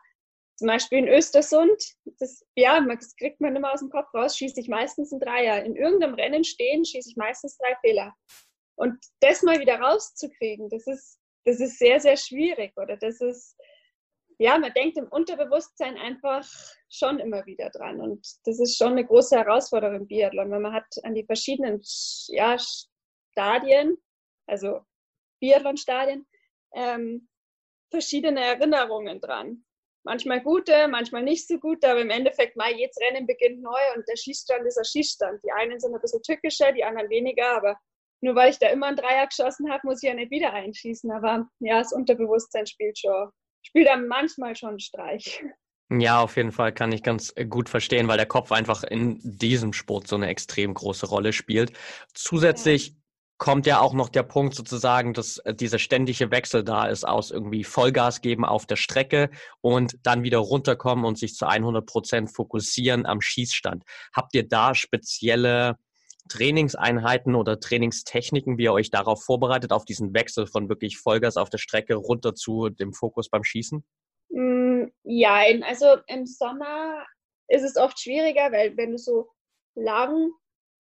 zum 0.64 0.70
Beispiel 0.70 1.00
in 1.00 1.10
Östersund, 1.10 1.84
das, 2.20 2.42
ja, 2.56 2.80
das 2.80 3.18
kriegt 3.18 3.42
man 3.42 3.54
immer 3.54 3.74
aus 3.74 3.82
dem 3.82 3.90
Kopf 3.90 4.14
raus, 4.14 4.38
schieße 4.38 4.62
ich 4.62 4.70
meistens 4.70 5.12
ein 5.12 5.20
Dreier. 5.20 5.62
In 5.66 5.76
irgendeinem 5.76 6.14
Rennen 6.14 6.46
stehen, 6.46 6.86
schieße 6.86 7.10
ich 7.10 7.18
meistens 7.18 7.58
drei 7.58 7.76
Fehler. 7.82 8.16
Und 8.76 8.98
das 9.20 9.42
mal 9.42 9.60
wieder 9.60 9.82
rauszukriegen, 9.82 10.70
das 10.70 10.88
ist, 10.88 11.20
das 11.44 11.60
ist 11.60 11.80
sehr, 11.80 12.00
sehr 12.00 12.16
schwierig. 12.16 12.72
Oder 12.78 12.96
das 12.96 13.20
ist, 13.20 13.58
ja, 14.38 14.58
man 14.58 14.72
denkt 14.72 14.98
im 14.98 15.10
Unterbewusstsein 15.10 15.98
einfach 15.98 16.48
schon 16.90 17.20
immer 17.20 17.46
wieder 17.46 17.70
dran. 17.70 18.00
Und 18.00 18.26
das 18.46 18.58
ist 18.62 18.78
schon 18.78 18.94
eine 18.94 19.06
große 19.06 19.36
Herausforderung 19.36 19.98
im 19.98 20.08
Biathlon, 20.08 20.50
weil 20.50 20.62
man 20.62 20.72
hat 20.72 20.88
an 21.04 21.14
die 21.14 21.26
verschiedenen 21.26 21.82
ja, 22.28 22.56
Stadien, 23.34 23.98
also 24.48 24.80
Biathlon-Stadien, 25.42 26.26
ähm, 26.74 27.28
verschiedene 27.92 28.40
Erinnerungen 28.46 29.20
dran 29.20 29.66
manchmal 30.04 30.42
gute, 30.42 30.88
manchmal 30.88 31.24
nicht 31.24 31.48
so 31.48 31.60
gute, 31.60 31.90
aber 31.90 32.02
im 32.02 32.10
Endeffekt 32.10 32.56
mal 32.56 32.72
jedes 32.72 32.98
Rennen 33.00 33.26
beginnt 33.26 33.62
neu 33.62 33.80
und 33.96 34.08
der 34.08 34.16
Schießstand 34.16 34.66
ist 34.66 34.78
ein 34.78 34.86
Schießstand. 34.86 35.42
Die 35.44 35.52
einen 35.52 35.80
sind 35.80 35.94
ein 35.94 36.02
bisschen 36.02 36.22
tückischer, 36.22 36.72
die 36.72 36.84
anderen 36.84 37.10
weniger, 37.10 37.56
aber 37.56 37.78
nur 38.22 38.36
weil 38.36 38.52
ich 38.52 38.60
da 38.60 38.70
immer 38.70 38.88
einen 38.88 38.98
Dreier 38.98 39.28
geschossen 39.28 39.70
habe, 39.72 39.82
muss 39.86 40.02
ich 40.02 40.08
ja 40.08 40.16
nicht 40.16 40.32
wieder 40.32 40.54
einschießen. 40.54 41.12
Aber 41.12 41.48
ja, 41.60 41.80
das 41.80 41.92
Unterbewusstsein 41.92 42.66
spielt 42.66 42.98
schon, 42.98 43.30
spielt 43.62 43.88
dann 43.88 44.08
manchmal 44.08 44.56
schon 44.56 44.70
einen 44.70 44.80
Streich. 44.80 45.44
Ja, 45.90 46.22
auf 46.22 46.38
jeden 46.38 46.52
Fall 46.52 46.74
kann 46.74 46.92
ich 46.92 47.04
ganz 47.04 47.36
gut 47.50 47.70
verstehen, 47.70 48.08
weil 48.08 48.18
der 48.18 48.26
Kopf 48.26 48.52
einfach 48.52 48.84
in 48.84 49.20
diesem 49.22 49.74
Sport 49.74 50.08
so 50.08 50.16
eine 50.16 50.28
extrem 50.28 50.74
große 50.74 51.08
Rolle 51.08 51.34
spielt. 51.34 51.74
Zusätzlich 52.14 52.96
kommt 53.44 53.66
ja 53.66 53.82
auch 53.82 53.94
noch 53.94 54.08
der 54.08 54.24
Punkt 54.24 54.56
sozusagen, 54.56 55.14
dass 55.14 55.40
äh, 55.40 55.54
dieser 55.54 55.78
ständige 55.78 56.32
Wechsel 56.32 56.64
da 56.64 56.88
ist 56.88 57.06
aus 57.06 57.30
irgendwie 57.30 57.66
Vollgas 57.66 58.22
geben 58.22 58.46
auf 58.46 58.66
der 58.66 58.78
Strecke 58.78 59.30
und 59.60 59.98
dann 60.04 60.24
wieder 60.24 60.38
runterkommen 60.38 61.04
und 61.04 61.18
sich 61.18 61.36
zu 61.36 61.46
100 61.46 61.86
Prozent 61.86 62.34
fokussieren 62.34 63.06
am 63.06 63.20
Schießstand. 63.20 63.84
Habt 64.16 64.34
ihr 64.34 64.48
da 64.48 64.74
spezielle 64.74 65.78
Trainingseinheiten 66.30 67.36
oder 67.36 67.60
Trainingstechniken, 67.60 68.58
wie 68.58 68.64
ihr 68.64 68.72
euch 68.72 68.92
darauf 68.92 69.26
vorbereitet, 69.26 69.74
auf 69.74 69.84
diesen 69.84 70.14
Wechsel 70.14 70.48
von 70.48 70.70
wirklich 70.70 70.98
Vollgas 70.98 71.36
auf 71.36 71.50
der 71.50 71.58
Strecke 71.58 71.96
runter 71.96 72.36
zu 72.36 72.70
dem 72.70 72.94
Fokus 72.94 73.28
beim 73.28 73.44
Schießen? 73.44 73.84
Mm, 74.30 74.86
ja, 75.04 75.42
also 75.64 75.98
im 76.08 76.26
Sommer 76.26 77.06
ist 77.50 77.64
es 77.64 77.76
oft 77.76 78.00
schwieriger, 78.00 78.54
weil 78.54 78.78
wenn 78.78 78.92
du 78.92 78.98
so 78.98 79.28
lang 79.76 80.32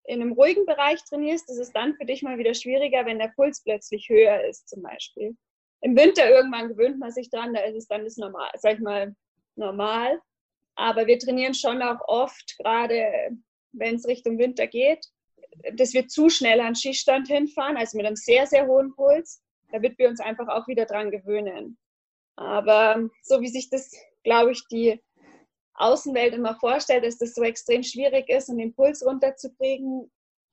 in 0.05 0.21
einem 0.21 0.33
ruhigen 0.33 0.65
Bereich 0.65 1.03
trainierst, 1.05 1.49
ist 1.49 1.59
es 1.59 1.71
dann 1.71 1.95
für 1.95 2.05
dich 2.05 2.23
mal 2.23 2.37
wieder 2.37 2.53
schwieriger, 2.53 3.05
wenn 3.05 3.19
der 3.19 3.31
Puls 3.35 3.63
plötzlich 3.63 4.09
höher 4.09 4.43
ist, 4.43 4.67
zum 4.67 4.81
Beispiel. 4.81 5.35
Im 5.81 5.95
Winter 5.95 6.29
irgendwann 6.29 6.69
gewöhnt 6.69 6.99
man 6.99 7.11
sich 7.11 7.29
dran, 7.29 7.53
da 7.53 7.61
ist 7.61 7.75
es 7.75 7.87
dann 7.87 8.03
das 8.03 8.17
normal, 8.17 8.49
sag 8.57 8.75
ich 8.75 8.79
mal, 8.79 9.15
normal. 9.55 10.21
Aber 10.75 11.07
wir 11.07 11.19
trainieren 11.19 11.53
schon 11.53 11.81
auch 11.81 11.99
oft, 12.07 12.57
gerade 12.57 13.37
wenn 13.71 13.95
es 13.95 14.07
Richtung 14.07 14.37
Winter 14.37 14.67
geht, 14.67 15.05
dass 15.73 15.93
wir 15.93 16.07
zu 16.07 16.29
schnell 16.29 16.59
an 16.61 16.75
Schießstand 16.75 17.27
hinfahren, 17.27 17.77
also 17.77 17.97
mit 17.97 18.05
einem 18.05 18.15
sehr, 18.15 18.47
sehr 18.47 18.67
hohen 18.67 18.93
Puls, 18.95 19.41
damit 19.71 19.97
wir 19.97 20.09
uns 20.09 20.19
einfach 20.19 20.47
auch 20.47 20.67
wieder 20.67 20.85
dran 20.85 21.11
gewöhnen. 21.11 21.77
Aber 22.35 23.09
so 23.21 23.41
wie 23.41 23.49
sich 23.49 23.69
das, 23.69 23.91
glaube 24.23 24.51
ich, 24.51 24.67
die 24.67 24.99
Außenwelt 25.75 26.33
immer 26.33 26.55
vorstellt, 26.55 27.05
dass 27.05 27.17
das 27.17 27.33
so 27.33 27.43
extrem 27.43 27.83
schwierig 27.83 28.29
ist, 28.29 28.49
um 28.49 28.57
den 28.57 28.73
Puls 28.73 29.05
runterzukriegen. 29.05 30.11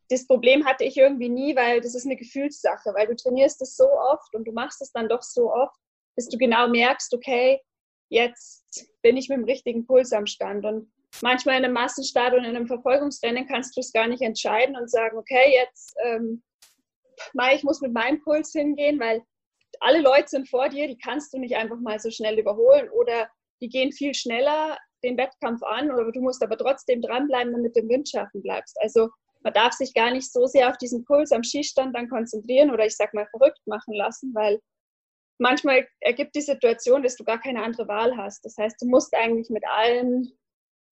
Das 0.08 0.26
Problem 0.26 0.66
hatte 0.66 0.84
ich 0.84 0.96
irgendwie 0.96 1.28
nie, 1.28 1.54
weil 1.54 1.80
das 1.80 1.94
ist 1.94 2.06
eine 2.06 2.16
Gefühlssache, 2.16 2.92
weil 2.94 3.06
du 3.06 3.14
trainierst 3.14 3.60
es 3.62 3.76
so 3.76 3.88
oft 3.88 4.34
und 4.34 4.44
du 4.46 4.52
machst 4.52 4.80
es 4.82 4.92
dann 4.92 5.08
doch 5.08 5.22
so 5.22 5.52
oft, 5.52 5.76
dass 6.16 6.28
du 6.28 6.38
genau 6.38 6.68
merkst, 6.68 7.14
okay, 7.14 7.60
jetzt 8.08 8.88
bin 9.02 9.16
ich 9.16 9.28
mit 9.28 9.38
dem 9.38 9.44
richtigen 9.44 9.86
Puls 9.86 10.12
am 10.12 10.26
Stand. 10.26 10.64
Und 10.64 10.90
manchmal 11.22 11.58
in 11.58 11.64
einem 11.64 11.74
Massenstart 11.74 12.34
und 12.34 12.44
in 12.44 12.56
einem 12.56 12.66
Verfolgungsrennen 12.66 13.46
kannst 13.46 13.76
du 13.76 13.80
es 13.80 13.92
gar 13.92 14.06
nicht 14.06 14.22
entscheiden 14.22 14.76
und 14.76 14.90
sagen, 14.90 15.16
okay, 15.16 15.52
jetzt, 15.52 15.94
ähm, 16.04 16.42
ich 17.54 17.62
muss 17.62 17.80
mit 17.80 17.92
meinem 17.92 18.20
Puls 18.22 18.52
hingehen, 18.52 18.98
weil 18.98 19.22
alle 19.80 20.00
Leute 20.00 20.28
sind 20.28 20.48
vor 20.48 20.68
dir, 20.68 20.88
die 20.88 20.98
kannst 20.98 21.32
du 21.32 21.38
nicht 21.38 21.56
einfach 21.56 21.78
mal 21.78 21.98
so 22.00 22.10
schnell 22.10 22.38
überholen 22.38 22.90
oder 22.90 23.30
die 23.62 23.68
gehen 23.68 23.92
viel 23.92 24.14
schneller 24.14 24.78
den 25.02 25.16
Wettkampf 25.16 25.62
an, 25.62 25.90
oder 25.90 26.10
du 26.10 26.20
musst 26.20 26.42
aber 26.42 26.56
trotzdem 26.56 27.00
dranbleiben, 27.02 27.52
damit 27.52 27.76
du 27.76 27.80
im 27.80 27.88
Windschatten 27.88 28.42
bleibst. 28.42 28.76
Also 28.80 29.10
man 29.42 29.52
darf 29.52 29.72
sich 29.72 29.94
gar 29.94 30.10
nicht 30.10 30.30
so 30.30 30.46
sehr 30.46 30.68
auf 30.68 30.76
diesen 30.76 31.04
Puls 31.04 31.32
am 31.32 31.42
Schießstand 31.42 31.96
dann 31.96 32.08
konzentrieren 32.08 32.70
oder 32.70 32.86
ich 32.86 32.96
sag 32.96 33.14
mal 33.14 33.26
verrückt 33.30 33.60
machen 33.66 33.94
lassen, 33.94 34.34
weil 34.34 34.60
manchmal 35.38 35.88
ergibt 36.00 36.34
die 36.34 36.42
Situation, 36.42 37.02
dass 37.02 37.16
du 37.16 37.24
gar 37.24 37.40
keine 37.40 37.62
andere 37.62 37.88
Wahl 37.88 38.16
hast. 38.16 38.44
Das 38.44 38.56
heißt, 38.58 38.76
du 38.80 38.86
musst 38.86 39.14
eigentlich 39.14 39.48
mit 39.48 39.64
allen 39.66 40.30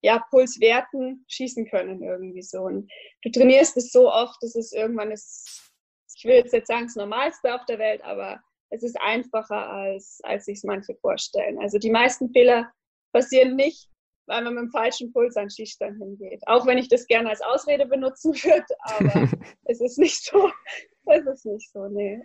ja, 0.01 0.23
Pulswerten 0.29 1.25
schießen 1.27 1.69
können 1.69 2.01
irgendwie 2.01 2.41
so. 2.41 2.61
Und 2.61 2.89
du 3.23 3.31
trainierst 3.31 3.77
es 3.77 3.91
so 3.91 4.11
oft, 4.11 4.41
dass 4.41 4.55
es 4.55 4.71
irgendwann 4.71 5.11
ist, 5.11 5.71
ich 6.15 6.25
will 6.25 6.35
jetzt 6.35 6.53
nicht 6.53 6.67
sagen, 6.67 6.85
das 6.85 6.95
Normalste 6.95 7.53
auf 7.53 7.65
der 7.65 7.79
Welt, 7.79 8.03
aber 8.03 8.41
es 8.71 8.83
ist 8.83 8.99
einfacher, 8.99 9.69
als, 9.69 10.19
als 10.23 10.45
sich 10.45 10.57
es 10.57 10.63
manche 10.63 10.95
vorstellen. 10.95 11.59
Also 11.59 11.77
die 11.77 11.89
meisten 11.89 12.31
Fehler 12.31 12.71
passieren 13.11 13.55
nicht, 13.55 13.89
weil 14.29 14.43
man 14.43 14.53
mit 14.53 14.63
dem 14.63 14.71
falschen 14.71 15.11
Puls 15.11 15.35
an 15.35 15.49
Schießstand 15.49 15.97
hingeht. 15.97 16.41
Auch 16.45 16.65
wenn 16.65 16.77
ich 16.77 16.87
das 16.87 17.07
gerne 17.07 17.29
als 17.29 17.41
Ausrede 17.41 17.85
benutzen 17.85 18.33
würde, 18.35 18.65
aber 18.83 19.29
es 19.65 19.81
ist 19.81 19.97
nicht 19.97 20.23
so. 20.23 20.51
Es 21.05 21.25
ist 21.25 21.45
nicht 21.45 21.71
so, 21.71 21.87
nee. 21.87 22.21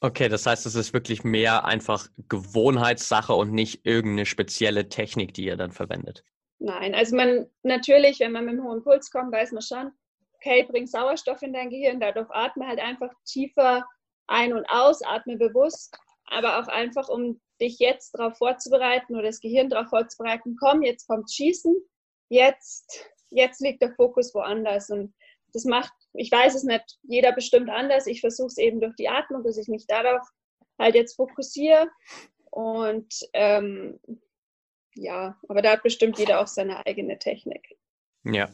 Okay, 0.00 0.28
das 0.28 0.46
heißt, 0.46 0.64
es 0.66 0.74
ist 0.74 0.92
wirklich 0.94 1.24
mehr 1.24 1.64
einfach 1.64 2.08
Gewohnheitssache 2.28 3.34
und 3.34 3.52
nicht 3.52 3.86
irgendeine 3.86 4.26
spezielle 4.26 4.88
Technik, 4.88 5.34
die 5.34 5.44
ihr 5.44 5.56
dann 5.56 5.72
verwendet. 5.72 6.24
Nein, 6.58 6.94
also 6.94 7.14
man 7.16 7.46
natürlich, 7.62 8.20
wenn 8.20 8.32
man 8.32 8.46
mit 8.46 8.54
einem 8.54 8.64
hohen 8.64 8.82
Puls 8.82 9.10
kommt, 9.10 9.32
weiß 9.32 9.52
man 9.52 9.62
schon, 9.62 9.92
okay, 10.36 10.64
bring 10.68 10.86
Sauerstoff 10.86 11.42
in 11.42 11.52
dein 11.52 11.70
Gehirn, 11.70 12.00
dadurch 12.00 12.28
atme 12.30 12.66
halt 12.66 12.80
einfach 12.80 13.10
tiefer 13.26 13.86
ein 14.26 14.54
und 14.54 14.64
aus, 14.70 15.02
atme 15.02 15.36
bewusst, 15.36 15.96
aber 16.26 16.58
auch 16.58 16.68
einfach, 16.68 17.08
um 17.08 17.40
dich 17.64 17.78
jetzt 17.78 18.12
darauf 18.12 18.36
vorzubereiten 18.38 19.14
oder 19.14 19.24
das 19.24 19.40
Gehirn 19.40 19.68
darauf 19.68 19.88
vorzubereiten, 19.88 20.56
komm, 20.58 20.82
jetzt 20.82 21.06
kommt 21.06 21.32
Schießen, 21.32 21.74
jetzt, 22.28 23.10
jetzt 23.30 23.60
liegt 23.60 23.82
der 23.82 23.94
Fokus 23.94 24.34
woanders 24.34 24.90
und 24.90 25.14
das 25.52 25.64
macht, 25.64 25.92
ich 26.14 26.30
weiß 26.30 26.54
es 26.54 26.64
nicht, 26.64 26.98
jeder 27.02 27.32
bestimmt 27.32 27.70
anders. 27.70 28.06
Ich 28.06 28.20
versuche 28.20 28.48
es 28.48 28.58
eben 28.58 28.80
durch 28.80 28.94
die 28.96 29.08
Atmung, 29.08 29.44
dass 29.44 29.56
ich 29.56 29.68
mich 29.68 29.86
darauf 29.86 30.26
halt 30.78 30.96
jetzt 30.96 31.14
fokussiere. 31.14 31.88
Und 32.50 33.14
ähm, 33.32 34.00
ja, 34.96 35.38
aber 35.48 35.62
da 35.62 35.72
hat 35.72 35.82
bestimmt 35.82 36.18
jeder 36.18 36.40
auch 36.40 36.48
seine 36.48 36.84
eigene 36.86 37.18
Technik. 37.18 37.76
Ja, 38.24 38.48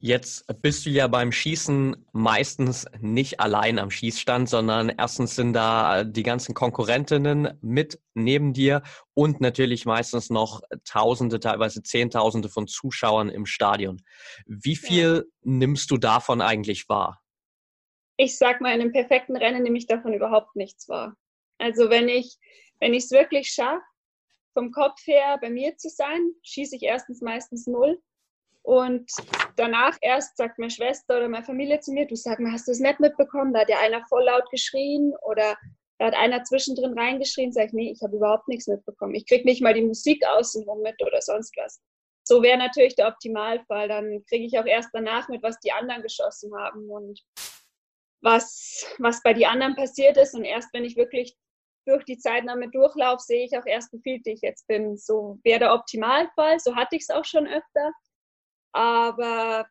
Jetzt 0.00 0.44
bist 0.62 0.86
du 0.86 0.90
ja 0.90 1.08
beim 1.08 1.32
Schießen 1.32 2.06
meistens 2.12 2.86
nicht 3.00 3.40
allein 3.40 3.80
am 3.80 3.90
Schießstand, 3.90 4.48
sondern 4.48 4.90
erstens 4.90 5.34
sind 5.34 5.54
da 5.54 6.04
die 6.04 6.22
ganzen 6.22 6.54
Konkurrentinnen 6.54 7.58
mit 7.62 8.00
neben 8.14 8.52
dir 8.52 8.82
und 9.14 9.40
natürlich 9.40 9.86
meistens 9.86 10.30
noch 10.30 10.60
Tausende, 10.84 11.40
teilweise 11.40 11.82
Zehntausende 11.82 12.48
von 12.48 12.68
Zuschauern 12.68 13.28
im 13.28 13.44
Stadion. 13.44 14.00
Wie 14.46 14.76
viel 14.76 15.24
ja. 15.26 15.32
nimmst 15.42 15.90
du 15.90 15.96
davon 15.96 16.42
eigentlich 16.42 16.88
wahr? 16.88 17.20
Ich 18.16 18.38
sag 18.38 18.60
mal, 18.60 18.72
in 18.72 18.80
einem 18.80 18.92
perfekten 18.92 19.36
Rennen 19.36 19.64
nehme 19.64 19.78
ich 19.78 19.88
davon 19.88 20.12
überhaupt 20.12 20.54
nichts 20.54 20.88
wahr. 20.88 21.16
Also 21.58 21.90
wenn 21.90 22.08
ich 22.08 22.38
wenn 22.80 22.94
ich 22.94 23.04
es 23.04 23.10
wirklich 23.10 23.50
schaffe, 23.50 23.82
vom 24.52 24.70
Kopf 24.70 25.04
her 25.06 25.38
bei 25.40 25.50
mir 25.50 25.76
zu 25.76 25.88
sein, 25.88 26.32
schieße 26.42 26.76
ich 26.76 26.82
erstens 26.82 27.20
meistens 27.20 27.66
null 27.66 28.00
und 28.68 29.10
danach 29.56 29.96
erst 30.02 30.36
sagt 30.36 30.58
meine 30.58 30.70
Schwester 30.70 31.16
oder 31.16 31.28
meine 31.30 31.46
Familie 31.46 31.80
zu 31.80 31.90
mir, 31.90 32.06
du 32.06 32.16
sag 32.16 32.38
mal, 32.38 32.52
hast 32.52 32.68
du 32.68 32.72
es 32.72 32.80
nicht 32.80 33.00
mitbekommen? 33.00 33.54
Da 33.54 33.60
hat 33.60 33.70
ja 33.70 33.78
einer 33.78 34.04
voll 34.08 34.24
laut 34.24 34.50
geschrien 34.50 35.14
oder 35.22 35.56
da 35.96 36.08
hat 36.08 36.14
einer 36.14 36.44
zwischendrin 36.44 36.92
reingeschrien. 36.92 37.50
Sag 37.50 37.68
ich, 37.68 37.72
nee, 37.72 37.90
ich 37.92 38.02
habe 38.02 38.16
überhaupt 38.16 38.46
nichts 38.46 38.66
mitbekommen. 38.66 39.14
Ich 39.14 39.26
kriege 39.26 39.48
nicht 39.48 39.62
mal 39.62 39.72
die 39.72 39.86
Musik 39.86 40.22
außenrum 40.36 40.82
mit 40.82 41.00
oder 41.00 41.22
sonst 41.22 41.56
was. 41.56 41.80
So 42.24 42.42
wäre 42.42 42.58
natürlich 42.58 42.94
der 42.94 43.08
Optimalfall. 43.08 43.88
Dann 43.88 44.22
kriege 44.28 44.44
ich 44.44 44.58
auch 44.58 44.66
erst 44.66 44.90
danach 44.92 45.30
mit, 45.30 45.42
was 45.42 45.58
die 45.60 45.72
anderen 45.72 46.02
geschossen 46.02 46.54
haben 46.54 46.90
und 46.90 47.22
was, 48.20 48.84
was 48.98 49.22
bei 49.22 49.32
den 49.32 49.46
anderen 49.46 49.76
passiert 49.76 50.18
ist. 50.18 50.34
Und 50.34 50.44
erst 50.44 50.68
wenn 50.74 50.84
ich 50.84 50.94
wirklich 50.94 51.34
durch 51.86 52.04
die 52.04 52.18
Zeit 52.18 52.44
damit 52.46 52.74
durchlaufe, 52.74 53.22
sehe 53.22 53.46
ich 53.46 53.56
auch 53.56 53.64
erst, 53.64 53.94
wie 53.94 54.02
viel 54.02 54.20
ich 54.26 54.42
jetzt 54.42 54.66
bin. 54.66 54.98
So 54.98 55.38
wäre 55.42 55.60
der 55.60 55.72
Optimalfall. 55.72 56.60
So 56.60 56.76
hatte 56.76 56.96
ich 56.96 57.04
es 57.08 57.10
auch 57.10 57.24
schon 57.24 57.46
öfter. 57.46 57.92
Aber 58.72 59.66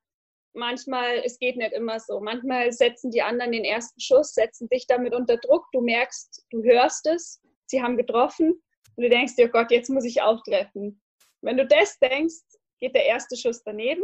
manchmal, 0.53 1.21
es 1.23 1.39
geht 1.39 1.55
nicht 1.55 1.73
immer 1.73 1.99
so. 1.99 2.19
Manchmal 2.19 2.71
setzen 2.71 3.11
die 3.11 3.21
anderen 3.21 3.51
den 3.51 3.63
ersten 3.63 3.99
Schuss, 3.99 4.33
setzen 4.33 4.67
dich 4.69 4.87
damit 4.87 5.13
unter 5.13 5.37
Druck. 5.37 5.65
Du 5.71 5.81
merkst, 5.81 6.45
du 6.49 6.63
hörst 6.63 7.07
es, 7.07 7.41
sie 7.67 7.81
haben 7.81 7.97
getroffen 7.97 8.61
und 8.95 9.03
du 9.03 9.09
denkst 9.09 9.35
dir, 9.35 9.47
oh 9.47 9.51
Gott, 9.51 9.71
jetzt 9.71 9.89
muss 9.89 10.05
ich 10.05 10.21
auch 10.21 10.41
treffen. 10.43 11.01
Wenn 11.41 11.57
du 11.57 11.65
das 11.65 11.97
denkst, 11.99 12.41
geht 12.79 12.95
der 12.95 13.05
erste 13.05 13.37
Schuss 13.37 13.63
daneben. 13.63 14.03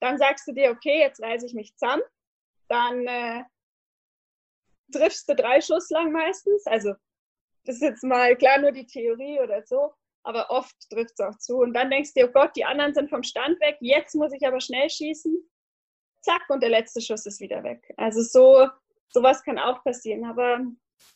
Dann 0.00 0.18
sagst 0.18 0.46
du 0.48 0.52
dir, 0.52 0.70
okay, 0.70 1.00
jetzt 1.00 1.22
reiße 1.22 1.46
ich 1.46 1.54
mich 1.54 1.76
zusammen. 1.76 2.02
Dann 2.68 3.06
äh, 3.06 3.44
triffst 4.92 5.28
du 5.28 5.34
drei 5.34 5.60
Schuss 5.60 5.90
lang 5.90 6.12
meistens. 6.12 6.66
Also 6.66 6.94
das 7.64 7.76
ist 7.76 7.82
jetzt 7.82 8.04
mal 8.04 8.36
klar 8.36 8.58
nur 8.58 8.72
die 8.72 8.86
Theorie 8.86 9.40
oder 9.40 9.62
so 9.64 9.94
aber 10.24 10.50
oft 10.50 10.74
trifft 10.90 11.12
es 11.18 11.20
auch 11.20 11.38
zu. 11.38 11.58
Und 11.58 11.74
dann 11.74 11.90
denkst 11.90 12.14
du 12.14 12.20
dir, 12.20 12.28
oh 12.28 12.32
Gott, 12.32 12.56
die 12.56 12.64
anderen 12.64 12.94
sind 12.94 13.10
vom 13.10 13.22
Stand 13.22 13.60
weg, 13.60 13.76
jetzt 13.80 14.14
muss 14.14 14.32
ich 14.32 14.46
aber 14.46 14.60
schnell 14.60 14.90
schießen. 14.90 15.36
Zack, 16.22 16.42
und 16.48 16.62
der 16.62 16.70
letzte 16.70 17.02
Schuss 17.02 17.26
ist 17.26 17.40
wieder 17.40 17.62
weg. 17.62 17.92
Also 17.98 18.22
so, 18.22 18.68
sowas 19.10 19.42
kann 19.42 19.58
auch 19.58 19.84
passieren. 19.84 20.24
Aber 20.24 20.60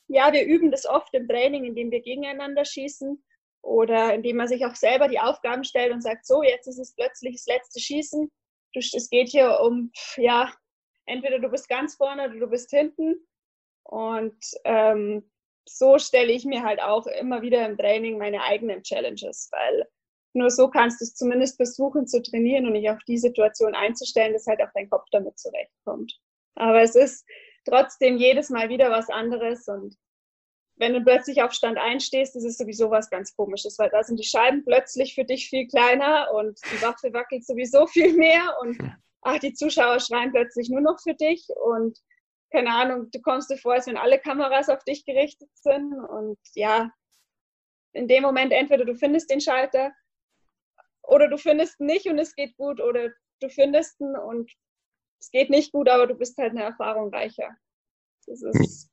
ja, 0.06 0.32
wir 0.32 0.44
üben 0.44 0.70
das 0.70 0.86
oft 0.86 1.12
im 1.14 1.26
Training, 1.26 1.64
indem 1.64 1.90
wir 1.90 2.02
gegeneinander 2.02 2.64
schießen 2.64 3.22
oder 3.62 4.14
indem 4.14 4.36
man 4.36 4.48
sich 4.48 4.64
auch 4.66 4.74
selber 4.74 5.08
die 5.08 5.18
Aufgaben 5.18 5.64
stellt 5.64 5.92
und 5.92 6.02
sagt, 6.02 6.26
so, 6.26 6.42
jetzt 6.42 6.66
ist 6.66 6.78
es 6.78 6.94
plötzlich 6.94 7.36
das 7.36 7.46
letzte 7.46 7.80
Schießen. 7.80 8.30
Es 8.74 9.08
geht 9.08 9.30
hier 9.30 9.58
um, 9.60 9.90
ja, 10.16 10.52
entweder 11.06 11.38
du 11.38 11.48
bist 11.48 11.68
ganz 11.68 11.96
vorne 11.96 12.28
oder 12.28 12.38
du 12.38 12.46
bist 12.46 12.70
hinten. 12.70 13.26
Und 13.84 14.38
ähm, 14.64 15.30
so 15.68 15.98
stelle 15.98 16.32
ich 16.32 16.44
mir 16.44 16.62
halt 16.62 16.80
auch 16.80 17.06
immer 17.06 17.42
wieder 17.42 17.66
im 17.66 17.76
Training 17.76 18.18
meine 18.18 18.42
eigenen 18.42 18.82
Challenges, 18.82 19.48
weil 19.52 19.86
nur 20.34 20.50
so 20.50 20.68
kannst 20.68 21.00
du 21.00 21.04
es 21.04 21.14
zumindest 21.14 21.56
versuchen 21.56 22.06
zu 22.06 22.22
trainieren 22.22 22.66
und 22.66 22.74
dich 22.74 22.90
auf 22.90 23.02
die 23.06 23.18
Situation 23.18 23.74
einzustellen, 23.74 24.32
dass 24.32 24.46
halt 24.46 24.60
auch 24.60 24.70
dein 24.74 24.90
Kopf 24.90 25.06
damit 25.10 25.38
zurechtkommt. 25.38 26.18
Aber 26.54 26.82
es 26.82 26.94
ist 26.94 27.24
trotzdem 27.64 28.16
jedes 28.16 28.50
Mal 28.50 28.68
wieder 28.68 28.90
was 28.90 29.08
anderes 29.08 29.66
und 29.68 29.96
wenn 30.78 30.94
du 30.94 31.02
plötzlich 31.02 31.42
auf 31.42 31.52
Stand 31.52 31.76
einstehst, 31.76 32.36
das 32.36 32.44
ist 32.44 32.58
sowieso 32.58 32.90
was 32.90 33.10
ganz 33.10 33.34
komisches, 33.34 33.78
weil 33.78 33.90
da 33.90 34.02
sind 34.04 34.18
die 34.18 34.24
Scheiben 34.24 34.64
plötzlich 34.64 35.14
für 35.14 35.24
dich 35.24 35.48
viel 35.48 35.66
kleiner 35.66 36.32
und 36.32 36.58
die 36.72 36.82
Waffe 36.82 37.12
wackelt 37.12 37.44
sowieso 37.44 37.86
viel 37.88 38.14
mehr 38.14 38.56
und 38.60 38.78
ach, 39.22 39.38
die 39.40 39.54
Zuschauer 39.54 39.98
schreien 40.00 40.30
plötzlich 40.30 40.70
nur 40.70 40.80
noch 40.80 41.00
für 41.02 41.14
dich 41.14 41.48
und 41.64 41.98
keine 42.50 42.70
Ahnung, 42.70 43.10
du 43.10 43.20
kommst 43.20 43.50
dir 43.50 43.58
vor, 43.58 43.74
als 43.74 43.86
wenn 43.86 43.96
alle 43.96 44.18
Kameras 44.18 44.68
auf 44.68 44.82
dich 44.84 45.04
gerichtet 45.04 45.50
sind. 45.54 45.92
Und 45.92 46.38
ja, 46.54 46.90
in 47.92 48.08
dem 48.08 48.22
Moment 48.22 48.52
entweder 48.52 48.84
du 48.84 48.94
findest 48.94 49.30
den 49.30 49.40
Schalter 49.40 49.92
oder 51.02 51.28
du 51.28 51.36
findest 51.36 51.80
ihn 51.80 51.86
nicht 51.86 52.06
und 52.06 52.18
es 52.18 52.34
geht 52.34 52.56
gut 52.56 52.80
oder 52.80 53.10
du 53.40 53.48
findest 53.48 54.00
ihn 54.00 54.16
und 54.16 54.50
es 55.20 55.30
geht 55.30 55.50
nicht 55.50 55.72
gut, 55.72 55.88
aber 55.88 56.06
du 56.06 56.14
bist 56.14 56.38
halt 56.38 56.50
eine 56.52 56.62
Erfahrung 56.62 57.12
reicher. 57.12 57.56
Das 58.26 58.42
ist, 58.42 58.90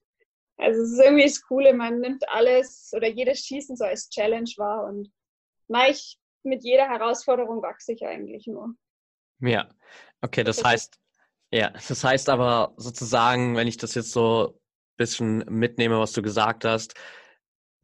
also 0.58 0.82
es 0.82 0.92
ist 0.94 1.00
irgendwie 1.00 1.26
das 1.26 1.42
Coole, 1.42 1.74
man 1.74 2.00
nimmt 2.00 2.28
alles 2.30 2.92
oder 2.96 3.08
jedes 3.08 3.40
Schießen 3.40 3.76
so 3.76 3.84
als 3.84 4.10
Challenge 4.10 4.50
wahr 4.58 4.86
und 4.86 5.12
ich, 5.90 6.18
mit 6.44 6.64
jeder 6.64 6.88
Herausforderung 6.88 7.62
wachse 7.62 7.94
ich 7.94 8.06
eigentlich 8.06 8.48
nur. 8.48 8.76
Ja, 9.40 9.70
okay, 10.22 10.44
das 10.44 10.64
heißt, 10.64 11.00
ja, 11.56 11.70
das 11.88 12.04
heißt 12.04 12.28
aber 12.28 12.74
sozusagen, 12.76 13.56
wenn 13.56 13.68
ich 13.68 13.78
das 13.78 13.96
jetzt 13.96 14.12
so 14.12 14.50
ein 14.50 14.98
bisschen 14.98 15.38
mitnehme, 15.50 15.98
was 16.00 16.12
du 16.12 16.22
gesagt 16.22 16.66
hast, 16.66 16.96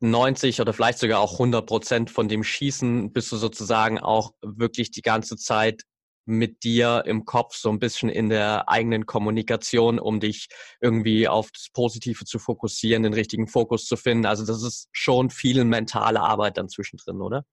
90 0.02 0.60
oder 0.60 0.74
vielleicht 0.74 1.00
sogar 1.00 1.22
auch 1.22 1.34
100 1.34 1.66
Prozent 1.66 2.12
von 2.12 2.28
dem 2.28 2.44
Schießen 2.44 3.14
bist 3.14 3.32
du 3.32 3.38
sozusagen 3.38 3.98
auch 3.98 4.34
wirklich 4.42 4.92
die 4.92 5.02
ganze 5.02 5.38
Zeit 5.38 5.84
mit 6.26 6.66
dir 6.66 7.04
im 7.06 7.24
Kopf 7.24 7.56
so 7.56 7.70
ein 7.70 7.80
bisschen 7.80 8.10
in 8.10 8.28
der 8.28 8.68
eigenen 8.68 9.06
Kommunikation, 9.06 10.00
um 10.00 10.20
dich 10.20 10.48
irgendwie 10.82 11.30
auf 11.30 11.50
das 11.52 11.70
Positive 11.72 12.26
zu 12.26 12.40
fokussieren, 12.40 13.04
den 13.04 13.14
richtigen 13.14 13.48
Fokus 13.48 13.86
zu 13.86 13.96
finden. 13.96 14.26
Also 14.26 14.46
das 14.46 14.64
ist 14.64 14.90
schon 14.92 15.30
viel 15.30 15.64
mentale 15.64 16.20
Arbeit 16.20 16.58
dann 16.58 16.68
zwischendrin, 16.68 17.22
oder? 17.22 17.46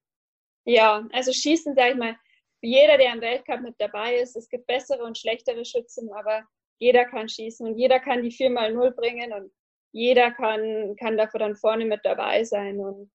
Ja, 0.65 1.07
also 1.13 1.33
Schießen, 1.33 1.77
sag 1.77 1.93
ich 1.93 1.97
mal, 1.97 2.17
jeder, 2.63 2.99
der 2.99 3.13
im 3.13 3.21
Weltcup 3.21 3.61
mit 3.61 3.77
dabei 3.79 4.17
ist, 4.17 4.37
es 4.37 4.49
gibt 4.49 4.67
bessere 4.67 5.05
und 5.05 5.19
schlechtere 5.19 5.65
Schützen, 5.65 6.13
aber 6.13 6.43
jeder 6.79 7.05
kann 7.05 7.29
schießen 7.29 7.67
und 7.67 7.77
jeder 7.77 8.01
kann 8.01 8.23
die 8.23 8.31
4x0 8.31 8.91
bringen 8.93 9.33
und 9.33 9.53
jeder 9.93 10.31
kann, 10.33 10.97
kann 10.97 11.17
dafür 11.17 11.41
dann 11.41 11.57
vorne 11.57 11.85
mit 11.85 12.01
dabei 12.05 12.45
sein. 12.45 12.79
Und 12.79 13.11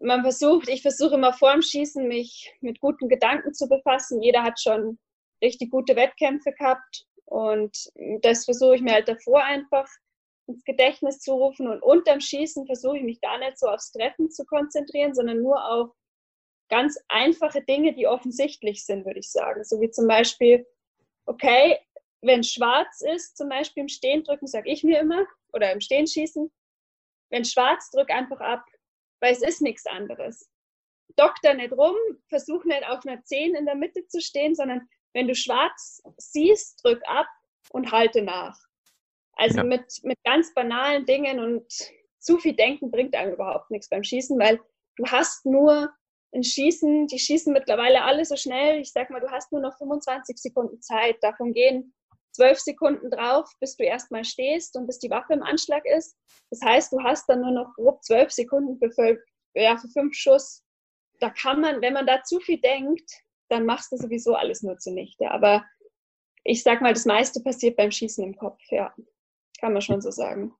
man 0.00 0.22
versucht, 0.22 0.68
ich 0.68 0.82
versuche 0.82 1.14
immer 1.14 1.32
vorm 1.32 1.62
Schießen 1.62 2.06
mich 2.06 2.52
mit 2.60 2.80
guten 2.80 3.08
Gedanken 3.08 3.54
zu 3.54 3.68
befassen. 3.68 4.22
Jeder 4.22 4.42
hat 4.42 4.60
schon 4.60 4.98
richtig 5.42 5.70
gute 5.70 5.96
Wettkämpfe 5.96 6.52
gehabt 6.52 7.06
und 7.26 7.76
das 8.22 8.44
versuche 8.44 8.76
ich 8.76 8.82
mir 8.82 8.92
halt 8.92 9.08
davor 9.08 9.42
einfach 9.42 9.88
ins 10.48 10.64
Gedächtnis 10.64 11.18
zu 11.18 11.34
rufen 11.34 11.66
und 11.68 11.82
unterm 11.82 12.20
Schießen 12.20 12.66
versuche 12.66 12.98
ich 12.98 13.04
mich 13.04 13.20
gar 13.20 13.38
nicht 13.38 13.58
so 13.58 13.66
aufs 13.66 13.90
Treffen 13.90 14.30
zu 14.30 14.44
konzentrieren, 14.44 15.14
sondern 15.14 15.42
nur 15.42 15.64
auf 15.68 15.90
ganz 16.68 16.98
einfache 17.08 17.62
Dinge, 17.62 17.94
die 17.94 18.06
offensichtlich 18.06 18.84
sind, 18.84 19.04
würde 19.04 19.20
ich 19.20 19.30
sagen. 19.30 19.64
So 19.64 19.80
wie 19.80 19.90
zum 19.90 20.06
Beispiel, 20.06 20.66
okay, 21.26 21.78
wenn 22.22 22.42
schwarz 22.42 23.02
ist, 23.02 23.36
zum 23.36 23.48
Beispiel 23.48 23.82
im 23.82 23.88
Stehen 23.88 24.24
drücken, 24.24 24.46
sage 24.46 24.70
ich 24.70 24.82
mir 24.82 25.00
immer, 25.00 25.26
oder 25.52 25.72
im 25.72 25.80
Stehen 25.80 26.06
schießen, 26.06 26.50
wenn 27.30 27.44
schwarz, 27.44 27.90
drück 27.90 28.10
einfach 28.10 28.40
ab, 28.40 28.64
weil 29.20 29.32
es 29.32 29.42
ist 29.42 29.62
nichts 29.62 29.86
anderes. 29.86 30.48
Doktor 31.16 31.54
nicht 31.54 31.72
rum, 31.72 31.96
versuch 32.28 32.64
nicht 32.64 32.86
auf 32.88 33.06
einer 33.06 33.22
10 33.22 33.54
in 33.54 33.66
der 33.66 33.74
Mitte 33.74 34.06
zu 34.08 34.20
stehen, 34.20 34.54
sondern 34.54 34.88
wenn 35.12 35.28
du 35.28 35.34
schwarz 35.34 36.02
siehst, 36.18 36.84
drück 36.84 37.02
ab 37.06 37.26
und 37.70 37.90
halte 37.92 38.22
nach. 38.22 38.58
Also 39.32 39.58
ja. 39.58 39.64
mit, 39.64 39.84
mit 40.02 40.18
ganz 40.24 40.52
banalen 40.52 41.06
Dingen 41.06 41.38
und 41.40 41.66
zu 42.18 42.38
viel 42.38 42.54
Denken 42.54 42.90
bringt 42.90 43.14
einem 43.14 43.34
überhaupt 43.34 43.70
nichts 43.70 43.88
beim 43.88 44.02
Schießen, 44.02 44.38
weil 44.38 44.60
du 44.96 45.06
hast 45.06 45.46
nur 45.46 45.90
ein 46.36 46.44
Schießen, 46.44 47.06
die 47.06 47.18
schießen 47.18 47.52
mittlerweile 47.52 48.02
alle 48.02 48.24
so 48.24 48.36
schnell. 48.36 48.80
Ich 48.80 48.92
sag 48.92 49.10
mal, 49.10 49.20
du 49.20 49.30
hast 49.30 49.52
nur 49.52 49.60
noch 49.60 49.76
25 49.78 50.36
Sekunden 50.38 50.80
Zeit. 50.80 51.16
Davon 51.22 51.52
gehen 51.52 51.94
zwölf 52.32 52.60
Sekunden 52.60 53.10
drauf, 53.10 53.50
bis 53.60 53.76
du 53.76 53.84
erstmal 53.84 54.24
stehst 54.24 54.76
und 54.76 54.86
bis 54.86 54.98
die 54.98 55.10
Waffe 55.10 55.32
im 55.32 55.42
Anschlag 55.42 55.84
ist. 55.86 56.16
Das 56.50 56.60
heißt, 56.62 56.92
du 56.92 57.02
hast 57.02 57.28
dann 57.28 57.40
nur 57.40 57.50
noch 57.50 57.74
grob 57.74 58.04
zwölf 58.04 58.30
Sekunden 58.30 58.78
für, 58.92 59.18
ja, 59.54 59.76
für 59.78 59.88
fünf 59.88 60.14
Schuss. 60.14 60.62
Da 61.18 61.30
kann 61.30 61.60
man, 61.60 61.80
wenn 61.80 61.94
man 61.94 62.06
da 62.06 62.22
zu 62.22 62.38
viel 62.40 62.60
denkt, 62.60 63.10
dann 63.48 63.64
machst 63.64 63.90
du 63.90 63.96
sowieso 63.96 64.34
alles 64.34 64.62
nur 64.62 64.78
zunichte. 64.78 65.30
Aber 65.30 65.64
ich 66.44 66.62
sag 66.62 66.82
mal, 66.82 66.92
das 66.92 67.06
meiste 67.06 67.40
passiert 67.40 67.76
beim 67.76 67.90
Schießen 67.90 68.22
im 68.22 68.36
Kopf, 68.36 68.60
ja. 68.70 68.94
Kann 69.58 69.72
man 69.72 69.80
schon 69.80 70.02
so 70.02 70.10
sagen. 70.10 70.54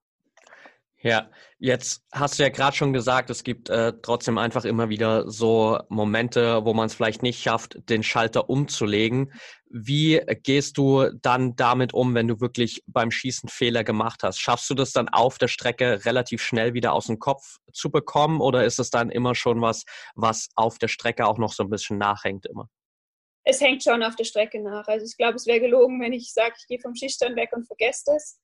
Ja, 1.02 1.30
jetzt 1.58 2.02
hast 2.10 2.38
du 2.38 2.42
ja 2.42 2.48
gerade 2.48 2.74
schon 2.74 2.94
gesagt, 2.94 3.28
es 3.28 3.44
gibt 3.44 3.68
äh, 3.68 3.92
trotzdem 4.00 4.38
einfach 4.38 4.64
immer 4.64 4.88
wieder 4.88 5.30
so 5.30 5.78
Momente, 5.88 6.64
wo 6.64 6.72
man 6.72 6.86
es 6.86 6.94
vielleicht 6.94 7.22
nicht 7.22 7.42
schafft, 7.42 7.78
den 7.90 8.02
Schalter 8.02 8.48
umzulegen. 8.48 9.32
Wie 9.68 10.20
gehst 10.42 10.78
du 10.78 11.10
dann 11.20 11.54
damit 11.54 11.92
um, 11.92 12.14
wenn 12.14 12.28
du 12.28 12.40
wirklich 12.40 12.82
beim 12.86 13.10
Schießen 13.10 13.50
Fehler 13.50 13.84
gemacht 13.84 14.22
hast? 14.22 14.40
Schaffst 14.40 14.70
du 14.70 14.74
das 14.74 14.92
dann 14.92 15.08
auf 15.10 15.36
der 15.36 15.48
Strecke 15.48 16.06
relativ 16.06 16.42
schnell 16.42 16.72
wieder 16.72 16.94
aus 16.94 17.06
dem 17.06 17.18
Kopf 17.18 17.58
zu 17.72 17.90
bekommen 17.90 18.40
oder 18.40 18.64
ist 18.64 18.78
es 18.78 18.88
dann 18.88 19.10
immer 19.10 19.34
schon 19.34 19.60
was, 19.60 19.84
was 20.14 20.48
auf 20.54 20.78
der 20.78 20.88
Strecke 20.88 21.26
auch 21.26 21.36
noch 21.36 21.52
so 21.52 21.62
ein 21.62 21.70
bisschen 21.70 21.98
nachhängt 21.98 22.46
immer? 22.46 22.70
Es 23.44 23.60
hängt 23.60 23.84
schon 23.84 24.02
auf 24.02 24.16
der 24.16 24.24
Strecke 24.24 24.62
nach. 24.62 24.88
Also 24.88 25.04
ich 25.04 25.16
glaube, 25.16 25.36
es 25.36 25.46
wäre 25.46 25.60
gelogen, 25.60 26.00
wenn 26.00 26.14
ich 26.14 26.32
sage, 26.32 26.54
ich 26.58 26.66
gehe 26.66 26.80
vom 26.80 26.94
Schießstand 26.94 27.36
weg 27.36 27.50
und 27.52 27.66
vergesse 27.66 28.12
es 28.16 28.40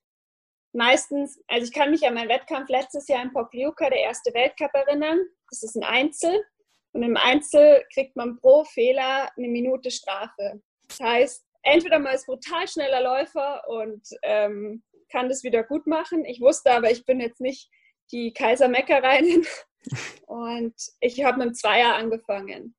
meistens, 0.73 1.41
also 1.49 1.67
ich 1.67 1.73
kann 1.73 1.91
mich 1.91 2.07
an 2.07 2.15
meinen 2.15 2.29
Wettkampf 2.29 2.69
letztes 2.69 3.09
Jahr 3.09 3.23
in 3.23 3.33
Pokljuka, 3.33 3.91
der 3.91 4.01
erste 4.01 4.33
Weltcup, 4.35 4.73
erinnern. 4.75 5.19
Das 5.51 5.63
ist 5.63 5.77
ein 5.77 5.85
Einzel. 5.85 6.45
Und 6.93 7.03
im 7.03 7.17
Einzel 7.17 7.85
kriegt 7.93 8.17
man 8.17 8.37
pro 8.37 8.65
Fehler 8.65 9.31
eine 9.37 9.49
Minute 9.49 9.91
Strafe. 9.91 10.61
Das 10.89 11.01
heißt, 11.01 11.47
entweder 11.63 11.99
man 11.99 12.15
ist 12.15 12.27
brutal 12.27 12.69
schneller 12.69 13.03
Läufer 13.03 13.63
und 13.69 14.03
ähm, 14.23 14.83
kann 15.11 15.29
das 15.29 15.43
wieder 15.43 15.63
gut 15.63 15.87
machen. 15.87 16.25
Ich 16.25 16.41
wusste 16.41 16.73
aber, 16.73 16.91
ich 16.91 17.05
bin 17.07 17.21
jetzt 17.21 17.41
nicht 17.41 17.71
die 18.11 18.33
Kaisermeckereinin. 18.33 19.47
Und 20.27 20.75
ich 21.01 21.25
habe 21.25 21.39
mit 21.39 21.49
dem 21.49 21.55
Zweier 21.55 21.95
angefangen. 21.97 22.77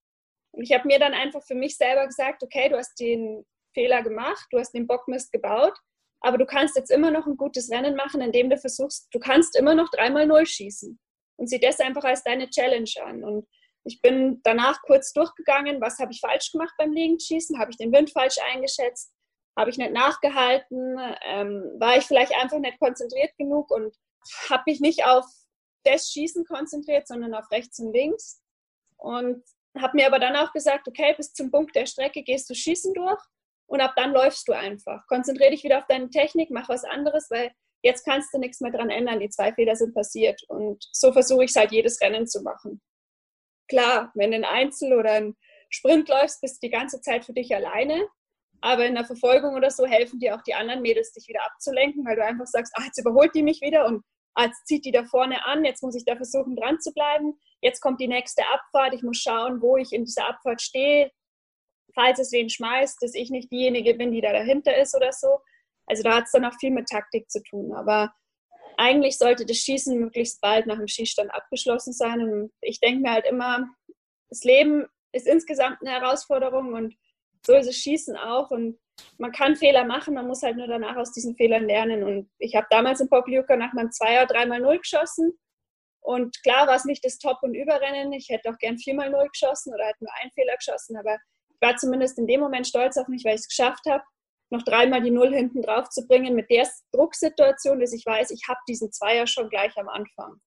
Und 0.51 0.63
ich 0.63 0.71
habe 0.71 0.87
mir 0.87 0.99
dann 0.99 1.13
einfach 1.13 1.43
für 1.43 1.55
mich 1.55 1.75
selber 1.75 2.05
gesagt, 2.07 2.43
okay, 2.43 2.69
du 2.69 2.77
hast 2.77 2.97
den 2.97 3.45
Fehler 3.73 4.03
gemacht, 4.03 4.47
du 4.51 4.57
hast 4.59 4.71
den 4.71 4.87
Bockmist 4.87 5.31
gebaut 5.33 5.77
aber 6.23 6.37
du 6.37 6.45
kannst 6.45 6.77
jetzt 6.77 6.89
immer 6.89 7.11
noch 7.11 7.27
ein 7.27 7.35
gutes 7.35 7.69
Rennen 7.69 7.95
machen, 7.95 8.21
indem 8.21 8.49
du 8.49 8.57
versuchst, 8.57 9.09
du 9.11 9.19
kannst 9.19 9.57
immer 9.57 9.75
noch 9.75 9.89
dreimal 9.89 10.25
Null 10.25 10.45
schießen. 10.45 10.97
Und 11.35 11.47
sieh 11.47 11.59
das 11.59 11.81
einfach 11.81 12.05
als 12.05 12.23
deine 12.23 12.49
Challenge 12.49 12.89
an. 13.03 13.23
Und 13.25 13.47
ich 13.83 14.01
bin 14.01 14.39
danach 14.43 14.81
kurz 14.83 15.11
durchgegangen, 15.11 15.81
was 15.81 15.99
habe 15.99 16.13
ich 16.13 16.21
falsch 16.21 16.51
gemacht 16.53 16.73
beim 16.77 16.93
Liegenschießen? 16.93 17.59
Habe 17.59 17.71
ich 17.71 17.77
den 17.77 17.91
Wind 17.91 18.11
falsch 18.11 18.37
eingeschätzt? 18.53 19.13
Habe 19.57 19.69
ich 19.69 19.77
nicht 19.77 19.91
nachgehalten? 19.91 20.97
Ähm, 21.25 21.75
war 21.77 21.97
ich 21.97 22.05
vielleicht 22.05 22.33
einfach 22.35 22.59
nicht 22.59 22.79
konzentriert 22.79 23.35
genug 23.37 23.69
und 23.69 23.93
habe 24.49 24.63
mich 24.67 24.79
nicht 24.79 25.05
auf 25.05 25.25
das 25.83 26.09
Schießen 26.09 26.45
konzentriert, 26.45 27.05
sondern 27.05 27.33
auf 27.33 27.51
rechts 27.51 27.79
und 27.79 27.91
links. 27.91 28.41
Und 28.95 29.43
habe 29.77 29.97
mir 29.97 30.07
aber 30.07 30.19
dann 30.19 30.37
auch 30.37 30.53
gesagt, 30.53 30.87
okay, 30.87 31.13
bis 31.17 31.33
zum 31.33 31.51
Punkt 31.51 31.75
der 31.75 31.85
Strecke 31.85 32.23
gehst 32.23 32.49
du 32.49 32.55
Schießen 32.55 32.93
durch 32.93 33.21
und 33.67 33.81
ab 33.81 33.93
dann 33.95 34.11
läufst 34.11 34.47
du 34.47 34.53
einfach. 34.53 35.05
Konzentriere 35.07 35.51
dich 35.51 35.63
wieder 35.63 35.79
auf 35.79 35.87
deine 35.87 36.09
Technik, 36.09 36.49
mach 36.51 36.69
was 36.69 36.83
anderes, 36.83 37.29
weil 37.29 37.51
jetzt 37.83 38.05
kannst 38.05 38.33
du 38.33 38.39
nichts 38.39 38.61
mehr 38.61 38.71
dran 38.71 38.89
ändern. 38.89 39.19
Die 39.19 39.29
zwei 39.29 39.53
Fehler 39.53 39.75
sind 39.75 39.93
passiert. 39.93 40.41
Und 40.47 40.85
so 40.91 41.11
versuche 41.11 41.43
ich 41.43 41.51
es 41.51 41.55
halt 41.55 41.71
jedes 41.71 41.99
Rennen 42.01 42.27
zu 42.27 42.41
machen. 42.41 42.81
Klar, 43.67 44.11
wenn 44.15 44.31
du 44.31 44.37
ein 44.37 44.45
Einzel 44.45 44.93
oder 44.93 45.11
ein 45.13 45.35
Sprint 45.69 46.09
läufst, 46.09 46.41
bist 46.41 46.61
du 46.61 46.67
die 46.67 46.71
ganze 46.71 47.01
Zeit 47.01 47.25
für 47.25 47.33
dich 47.33 47.53
alleine. 47.55 48.07
Aber 48.61 48.85
in 48.85 48.95
der 48.95 49.05
Verfolgung 49.05 49.55
oder 49.55 49.69
so 49.69 49.85
helfen 49.85 50.19
dir 50.19 50.35
auch 50.35 50.41
die 50.43 50.53
anderen 50.53 50.81
Mädels, 50.81 51.11
dich 51.11 51.27
wieder 51.27 51.45
abzulenken, 51.45 52.05
weil 52.05 52.15
du 52.15 52.23
einfach 52.23 52.47
sagst, 52.47 52.73
ah, 52.77 52.83
jetzt 52.85 52.99
überholt 52.99 53.35
die 53.35 53.43
mich 53.43 53.59
wieder 53.59 53.85
und 53.85 54.03
ah, 54.35 54.45
jetzt 54.45 54.65
zieht 54.67 54.85
die 54.85 54.91
da 54.91 55.03
vorne 55.03 55.45
an, 55.45 55.65
jetzt 55.65 55.83
muss 55.83 55.95
ich 55.95 56.05
da 56.05 56.15
versuchen, 56.15 56.55
dran 56.55 56.79
zu 56.79 56.93
bleiben. 56.93 57.37
Jetzt 57.61 57.81
kommt 57.81 57.99
die 57.99 58.07
nächste 58.07 58.43
Abfahrt, 58.53 58.93
ich 58.93 59.03
muss 59.03 59.17
schauen, 59.17 59.61
wo 59.61 59.75
ich 59.75 59.91
in 59.91 60.05
dieser 60.05 60.29
Abfahrt 60.29 60.61
stehe, 60.61 61.11
falls 61.93 62.19
es 62.19 62.31
wen 62.31 62.49
schmeißt, 62.49 63.01
dass 63.01 63.13
ich 63.13 63.29
nicht 63.29 63.51
diejenige 63.51 63.93
bin, 63.95 64.11
die 64.11 64.21
da 64.21 64.33
dahinter 64.33 64.75
ist 64.77 64.95
oder 64.95 65.11
so. 65.11 65.39
Also 65.85 66.03
da 66.03 66.15
hat 66.15 66.25
es 66.25 66.31
dann 66.31 66.45
auch 66.45 66.57
viel 66.59 66.71
mit 66.71 66.87
Taktik 66.87 67.29
zu 67.29 67.41
tun. 67.43 67.73
Aber 67.73 68.13
eigentlich 68.77 69.17
sollte 69.17 69.45
das 69.45 69.57
Schießen 69.57 69.99
möglichst 69.99 70.41
bald 70.41 70.65
nach 70.65 70.77
dem 70.77 70.87
Schießstand 70.87 71.33
abgeschlossen 71.33 71.93
sein. 71.93 72.21
Und 72.21 72.51
ich 72.61 72.79
denke 72.79 73.01
mir 73.01 73.11
halt 73.11 73.25
immer, 73.25 73.67
das 74.29 74.43
Leben 74.43 74.87
ist 75.11 75.27
insgesamt 75.27 75.77
eine 75.81 75.91
Herausforderung 75.91 76.73
und 76.73 76.95
so 77.45 77.53
ist 77.53 77.67
das 77.67 77.75
Schießen 77.75 78.15
auch. 78.15 78.51
Und 78.51 78.79
man 79.17 79.31
kann 79.31 79.55
Fehler 79.55 79.85
machen, 79.85 80.13
man 80.13 80.27
muss 80.27 80.43
halt 80.43 80.57
nur 80.57 80.67
danach 80.67 80.95
aus 80.95 81.11
diesen 81.11 81.35
Fehlern 81.35 81.65
lernen. 81.65 82.03
Und 82.03 82.29
ich 82.39 82.55
habe 82.55 82.67
damals 82.69 82.99
in 83.01 83.09
Pokljuka 83.09 83.55
nach 83.55 83.73
meinem 83.73 83.91
Zweier 83.91 84.25
dreimal 84.25 84.59
Null 84.59 84.79
geschossen. 84.79 85.37
Und 86.01 86.41
klar 86.43 86.67
war 86.67 86.75
es 86.75 86.85
nicht 86.85 87.05
das 87.05 87.17
Top- 87.17 87.43
und 87.43 87.55
Überrennen. 87.55 88.11
Ich 88.11 88.29
hätte 88.29 88.49
auch 88.49 88.57
gern 88.57 88.77
viermal 88.77 89.09
Null 89.09 89.29
geschossen 89.29 89.73
oder 89.73 89.85
halt 89.85 90.01
nur 90.01 90.11
einen 90.21 90.31
Fehler 90.31 90.55
geschossen. 90.57 90.97
Aber 90.97 91.17
war 91.63 91.75
zumindest 91.77 92.19
in 92.19 92.27
dem 92.27 92.41
Moment 92.41 92.67
stolz 92.67 92.97
auf 92.97 93.07
mich, 93.07 93.25
weil 93.25 93.35
ich 93.35 93.41
es 93.41 93.47
geschafft 93.47 93.85
habe, 93.87 94.03
noch 94.51 94.63
dreimal 94.63 95.01
die 95.01 95.11
Null 95.11 95.33
hinten 95.33 95.63
drauf 95.63 95.89
zu 95.89 96.05
bringen 96.05 96.35
mit 96.35 96.49
der 96.51 96.69
Drucksituation, 96.91 97.79
dass 97.79 97.91
ich 97.91 98.05
weiß, 98.05 98.29
ich 98.29 98.43
habe 98.47 98.59
diesen 98.67 98.91
Zweier 98.91 99.25
schon 99.25 99.49
gleich 99.49 99.75
am 99.77 99.89
Anfang. 99.89 100.39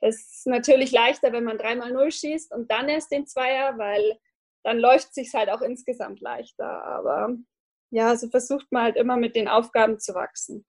Das 0.00 0.16
ist 0.16 0.46
natürlich 0.46 0.90
leichter, 0.92 1.32
wenn 1.32 1.44
man 1.44 1.58
dreimal 1.58 1.92
Null 1.92 2.10
schießt 2.10 2.52
und 2.52 2.70
dann 2.70 2.88
erst 2.88 3.12
den 3.12 3.26
Zweier, 3.26 3.78
weil 3.78 4.18
dann 4.64 4.78
läuft 4.78 5.08
es 5.08 5.14
sich 5.14 5.32
halt 5.34 5.50
auch 5.50 5.60
insgesamt 5.60 6.20
leichter. 6.20 6.84
Aber 6.84 7.36
ja, 7.90 8.16
so 8.16 8.28
versucht 8.28 8.70
man 8.70 8.82
halt 8.82 8.96
immer 8.96 9.16
mit 9.16 9.36
den 9.36 9.48
Aufgaben 9.48 9.98
zu 9.98 10.14
wachsen. 10.14 10.66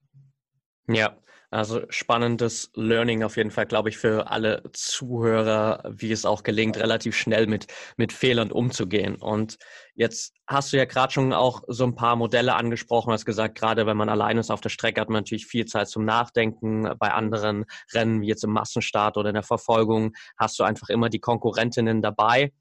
Ja, 0.88 1.16
also 1.52 1.82
spannendes 1.88 2.70
Learning 2.74 3.24
auf 3.24 3.36
jeden 3.36 3.50
Fall, 3.50 3.66
glaube 3.66 3.88
ich, 3.88 3.98
für 3.98 4.30
alle 4.30 4.62
Zuhörer, 4.72 5.82
wie 5.88 6.12
es 6.12 6.24
auch 6.24 6.44
gelingt, 6.44 6.76
relativ 6.76 7.16
schnell 7.16 7.48
mit, 7.48 7.66
mit 7.96 8.12
Fehlern 8.12 8.52
umzugehen. 8.52 9.16
Und 9.16 9.58
jetzt 9.96 10.32
hast 10.46 10.72
du 10.72 10.76
ja 10.76 10.84
gerade 10.84 11.12
schon 11.12 11.32
auch 11.32 11.62
so 11.66 11.82
ein 11.82 11.96
paar 11.96 12.14
Modelle 12.14 12.54
angesprochen, 12.54 13.12
hast 13.12 13.24
gesagt, 13.24 13.58
gerade 13.58 13.84
wenn 13.86 13.96
man 13.96 14.08
allein 14.08 14.38
ist 14.38 14.52
auf 14.52 14.60
der 14.60 14.68
Strecke, 14.68 15.00
hat 15.00 15.08
man 15.08 15.22
natürlich 15.24 15.46
viel 15.46 15.66
Zeit 15.66 15.88
zum 15.88 16.04
Nachdenken. 16.04 16.88
Bei 17.00 17.12
anderen 17.12 17.64
Rennen, 17.92 18.20
wie 18.20 18.28
jetzt 18.28 18.44
im 18.44 18.52
Massenstart 18.52 19.16
oder 19.16 19.30
in 19.30 19.34
der 19.34 19.42
Verfolgung, 19.42 20.12
hast 20.38 20.56
du 20.60 20.62
einfach 20.62 20.88
immer 20.88 21.08
die 21.08 21.20
Konkurrentinnen 21.20 22.00
dabei. 22.00 22.52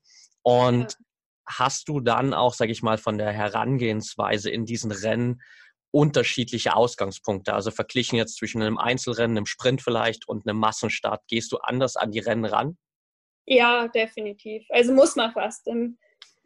Und 0.41 0.93
ja. 0.93 0.97
hast 1.45 1.89
du 1.89 1.99
dann 1.99 2.33
auch, 2.33 2.55
sage 2.55 2.71
ich 2.71 2.81
mal, 2.81 2.97
von 2.97 3.19
der 3.19 3.31
Herangehensweise 3.31 4.49
in 4.49 4.65
diesen 4.65 4.91
Rennen 4.91 5.41
unterschiedliche 5.91 6.75
Ausgangspunkte. 6.75 7.53
Also 7.53 7.71
verglichen 7.71 8.15
jetzt 8.15 8.37
zwischen 8.37 8.61
einem 8.61 8.77
Einzelrennen, 8.77 9.37
einem 9.37 9.45
Sprint 9.45 9.81
vielleicht 9.81 10.27
und 10.27 10.47
einem 10.47 10.59
Massenstart, 10.59 11.23
gehst 11.27 11.51
du 11.51 11.57
anders 11.57 11.95
an 11.95 12.11
die 12.11 12.19
Rennen 12.19 12.45
ran? 12.45 12.77
Ja, 13.45 13.87
definitiv. 13.87 14.65
Also 14.69 14.93
muss 14.93 15.15
man 15.15 15.31
fast. 15.31 15.67
Im, 15.67 15.97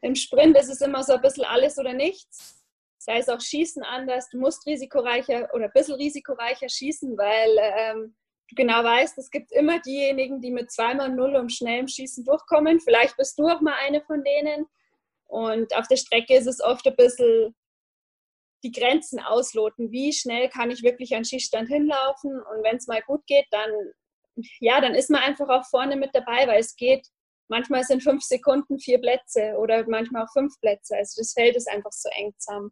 im 0.02 0.16
Sprint 0.16 0.58
ist 0.58 0.70
es 0.70 0.82
immer 0.82 1.04
so 1.04 1.14
ein 1.14 1.22
bisschen 1.22 1.44
alles 1.44 1.78
oder 1.78 1.94
nichts. 1.94 2.64
Da 3.06 3.18
ist 3.18 3.30
auch 3.30 3.42
Schießen 3.42 3.84
anders. 3.84 4.30
Du 4.30 4.40
musst 4.40 4.66
risikoreicher 4.66 5.50
oder 5.54 5.66
ein 5.66 5.72
bisschen 5.74 5.96
risikoreicher 5.96 6.70
schießen, 6.70 7.18
weil 7.18 7.50
ähm, 7.60 8.16
du 8.50 8.56
genau 8.56 8.82
weißt, 8.82 9.18
es 9.18 9.30
gibt 9.30 9.52
immer 9.52 9.80
diejenigen, 9.82 10.40
die 10.40 10.52
mit 10.52 10.72
zweimal 10.72 11.10
Null 11.10 11.36
und 11.36 11.52
schnellem 11.52 11.90
Schießen 11.90 12.24
durchkommen. 12.24 12.80
Vielleicht 12.80 13.18
bist 13.18 13.38
du 13.38 13.50
auch 13.50 13.60
mal 13.60 13.76
eine 13.86 14.02
von 14.02 14.24
denen. 14.24 14.68
Und 15.26 15.76
auf 15.76 15.88
der 15.90 15.98
Strecke 15.98 16.36
ist 16.36 16.48
es 16.48 16.62
oft 16.62 16.88
ein 16.88 16.96
bisschen 16.96 17.54
die 18.64 18.72
Grenzen 18.72 19.20
ausloten. 19.20 19.92
Wie 19.92 20.14
schnell 20.14 20.50
kann 20.50 20.72
ich 20.72 20.84
wirklich 20.84 21.16
an 21.16 21.26
Schießstand 21.26 21.68
hinlaufen? 21.68 22.32
Und 22.32 22.64
wenn 22.64 22.78
es 22.78 22.88
mal 22.88 23.02
gut 23.02 23.26
geht, 23.28 23.46
dann, 23.52 23.70
ja, 24.60 24.82
dann 24.82 24.96
ist 24.96 25.10
man 25.10 25.22
einfach 25.22 25.50
auch 25.50 25.66
vorne 25.66 25.96
mit 25.96 26.12
dabei, 26.14 26.48
weil 26.48 26.60
es 26.60 26.76
geht. 26.76 27.08
Manchmal 27.50 27.84
sind 27.84 28.02
fünf 28.02 28.24
Sekunden 28.24 28.80
vier 28.80 29.00
Plätze 29.00 29.56
oder 29.58 29.86
manchmal 29.88 30.24
auch 30.24 30.32
fünf 30.32 30.60
Plätze. 30.62 30.96
Also 30.96 31.22
das 31.22 31.34
Feld 31.34 31.56
ist 31.56 31.70
einfach 31.70 31.92
so 31.92 32.10
eng 32.16 32.34
zusammen. 32.38 32.72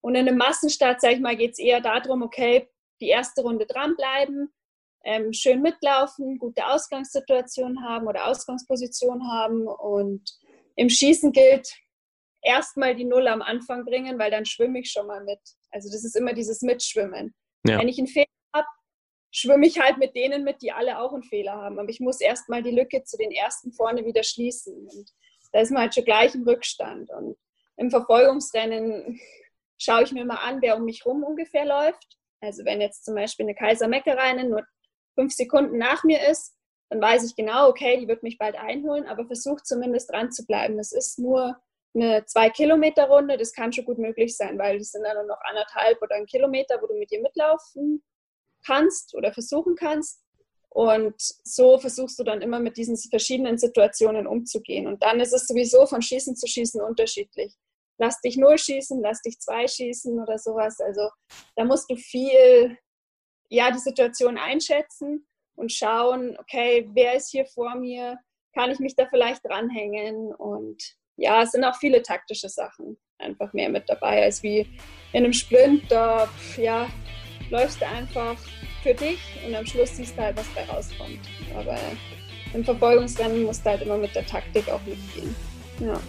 Und 0.00 0.14
in 0.14 0.28
einem 0.28 0.38
Massenstart, 0.38 1.00
sage 1.00 1.14
ich 1.14 1.20
mal, 1.20 1.36
geht 1.36 1.52
es 1.52 1.58
eher 1.58 1.80
darum, 1.80 2.22
okay, 2.22 2.68
die 3.00 3.08
erste 3.08 3.42
Runde 3.42 3.66
dranbleiben, 3.66 4.52
ähm, 5.04 5.32
schön 5.32 5.62
mitlaufen, 5.62 6.38
gute 6.38 6.66
Ausgangssituation 6.66 7.84
haben 7.84 8.06
oder 8.06 8.26
Ausgangsposition 8.26 9.30
haben. 9.30 9.66
Und 9.66 10.36
im 10.76 10.88
Schießen 10.88 11.32
gilt, 11.32 11.72
erstmal 12.48 12.96
die 12.96 13.04
Null 13.04 13.28
am 13.28 13.42
Anfang 13.42 13.84
bringen, 13.84 14.18
weil 14.18 14.30
dann 14.30 14.46
schwimme 14.46 14.80
ich 14.80 14.90
schon 14.90 15.06
mal 15.06 15.22
mit. 15.22 15.40
Also 15.70 15.90
das 15.90 16.04
ist 16.04 16.16
immer 16.16 16.32
dieses 16.32 16.62
Mitschwimmen. 16.62 17.34
Ja. 17.66 17.78
Wenn 17.78 17.88
ich 17.88 17.98
einen 17.98 18.06
Fehler 18.06 18.26
habe, 18.54 18.66
schwimme 19.30 19.66
ich 19.66 19.78
halt 19.78 19.98
mit 19.98 20.16
denen 20.16 20.44
mit, 20.44 20.62
die 20.62 20.72
alle 20.72 20.98
auch 20.98 21.12
einen 21.12 21.22
Fehler 21.22 21.52
haben. 21.52 21.78
Aber 21.78 21.88
ich 21.88 22.00
muss 22.00 22.20
erstmal 22.20 22.62
die 22.62 22.70
Lücke 22.70 23.04
zu 23.04 23.18
den 23.18 23.30
ersten 23.30 23.72
vorne 23.72 24.04
wieder 24.06 24.22
schließen. 24.22 24.88
Und 24.88 25.10
da 25.52 25.60
ist 25.60 25.70
man 25.70 25.82
halt 25.82 25.94
schon 25.94 26.04
gleich 26.04 26.34
im 26.34 26.44
Rückstand. 26.44 27.10
Und 27.10 27.36
im 27.76 27.90
Verfolgungsrennen 27.90 29.20
schaue 29.78 30.02
ich 30.04 30.12
mir 30.12 30.24
mal 30.24 30.36
an, 30.36 30.62
wer 30.62 30.76
um 30.76 30.84
mich 30.84 31.04
rum 31.04 31.22
ungefähr 31.22 31.66
läuft. 31.66 32.16
Also 32.40 32.64
wenn 32.64 32.80
jetzt 32.80 33.04
zum 33.04 33.14
Beispiel 33.14 33.44
eine 33.44 33.54
Kaisermeckereine 33.54 34.48
nur 34.48 34.64
fünf 35.14 35.34
Sekunden 35.34 35.76
nach 35.76 36.02
mir 36.02 36.26
ist, 36.28 36.54
dann 36.88 37.02
weiß 37.02 37.24
ich 37.24 37.36
genau, 37.36 37.68
okay, 37.68 37.98
die 37.98 38.08
wird 38.08 38.22
mich 38.22 38.38
bald 38.38 38.56
einholen, 38.56 39.06
aber 39.06 39.26
versuch 39.26 39.60
zumindest 39.60 40.10
dran 40.10 40.32
zu 40.32 40.46
bleiben. 40.46 40.78
Es 40.78 40.92
ist 40.92 41.18
nur 41.18 41.60
eine 42.00 42.24
zwei 42.26 42.50
Kilometer 42.50 43.08
Runde, 43.08 43.36
das 43.36 43.52
kann 43.52 43.72
schon 43.72 43.84
gut 43.84 43.98
möglich 43.98 44.36
sein, 44.36 44.58
weil 44.58 44.76
es 44.76 44.92
sind 44.92 45.02
dann 45.02 45.26
noch 45.26 45.40
anderthalb 45.42 46.00
oder 46.02 46.16
ein 46.16 46.26
Kilometer, 46.26 46.80
wo 46.80 46.86
du 46.86 46.94
mit 46.94 47.10
ihr 47.12 47.20
mitlaufen 47.20 48.02
kannst 48.64 49.14
oder 49.14 49.32
versuchen 49.32 49.74
kannst. 49.76 50.22
Und 50.70 51.14
so 51.18 51.78
versuchst 51.78 52.18
du 52.18 52.24
dann 52.24 52.42
immer 52.42 52.60
mit 52.60 52.76
diesen 52.76 52.96
verschiedenen 52.96 53.58
Situationen 53.58 54.26
umzugehen. 54.26 54.86
Und 54.86 55.02
dann 55.02 55.20
ist 55.20 55.32
es 55.32 55.46
sowieso 55.46 55.86
von 55.86 56.02
Schießen 56.02 56.36
zu 56.36 56.46
Schießen 56.46 56.80
unterschiedlich. 56.80 57.54
Lass 57.98 58.20
dich 58.20 58.36
null 58.36 58.58
schießen, 58.58 59.00
lass 59.00 59.22
dich 59.22 59.40
zwei 59.40 59.66
schießen 59.66 60.20
oder 60.20 60.38
sowas. 60.38 60.78
Also 60.78 61.08
da 61.56 61.64
musst 61.64 61.90
du 61.90 61.96
viel, 61.96 62.78
ja, 63.48 63.72
die 63.72 63.80
Situation 63.80 64.38
einschätzen 64.38 65.26
und 65.56 65.72
schauen, 65.72 66.36
okay, 66.38 66.88
wer 66.92 67.14
ist 67.14 67.30
hier 67.30 67.46
vor 67.46 67.74
mir? 67.74 68.18
Kann 68.54 68.70
ich 68.70 68.78
mich 68.78 68.94
da 68.94 69.06
vielleicht 69.06 69.44
dranhängen? 69.44 70.32
Und 70.32 70.97
ja, 71.18 71.42
es 71.42 71.50
sind 71.50 71.64
auch 71.64 71.76
viele 71.76 72.02
taktische 72.02 72.48
Sachen 72.48 72.96
einfach 73.18 73.52
mehr 73.52 73.68
mit 73.68 73.88
dabei, 73.88 74.22
als 74.22 74.42
wie 74.42 74.60
in 75.12 75.24
einem 75.24 75.32
Sprint. 75.32 75.82
Da, 75.90 76.28
ja, 76.56 76.88
läufst 77.50 77.80
du 77.80 77.86
einfach 77.86 78.36
für 78.82 78.94
dich 78.94 79.18
und 79.46 79.54
am 79.54 79.66
Schluss 79.66 79.96
siehst 79.96 80.16
du 80.16 80.22
halt, 80.22 80.36
was 80.36 80.46
da 80.54 80.72
rauskommt. 80.72 81.18
Aber 81.56 81.76
im 82.54 82.64
Verfolgungsrennen 82.64 83.42
musst 83.42 83.66
du 83.66 83.70
halt 83.70 83.82
immer 83.82 83.98
mit 83.98 84.14
der 84.14 84.24
Taktik 84.26 84.68
auch 84.70 84.80
mitgehen. 84.86 85.34
Ja. 85.80 86.00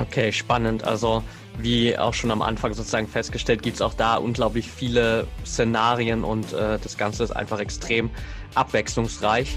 Okay, 0.00 0.30
spannend. 0.30 0.84
Also 0.84 1.24
wie 1.56 1.96
auch 1.96 2.14
schon 2.14 2.30
am 2.30 2.42
Anfang 2.42 2.74
sozusagen 2.74 3.08
festgestellt, 3.08 3.62
gibt 3.62 3.76
es 3.76 3.82
auch 3.82 3.94
da 3.94 4.16
unglaublich 4.16 4.70
viele 4.70 5.26
Szenarien 5.44 6.24
und 6.24 6.52
äh, 6.52 6.78
das 6.78 6.98
Ganze 6.98 7.24
ist 7.24 7.32
einfach 7.32 7.58
extrem 7.58 8.10
abwechslungsreich. 8.54 9.56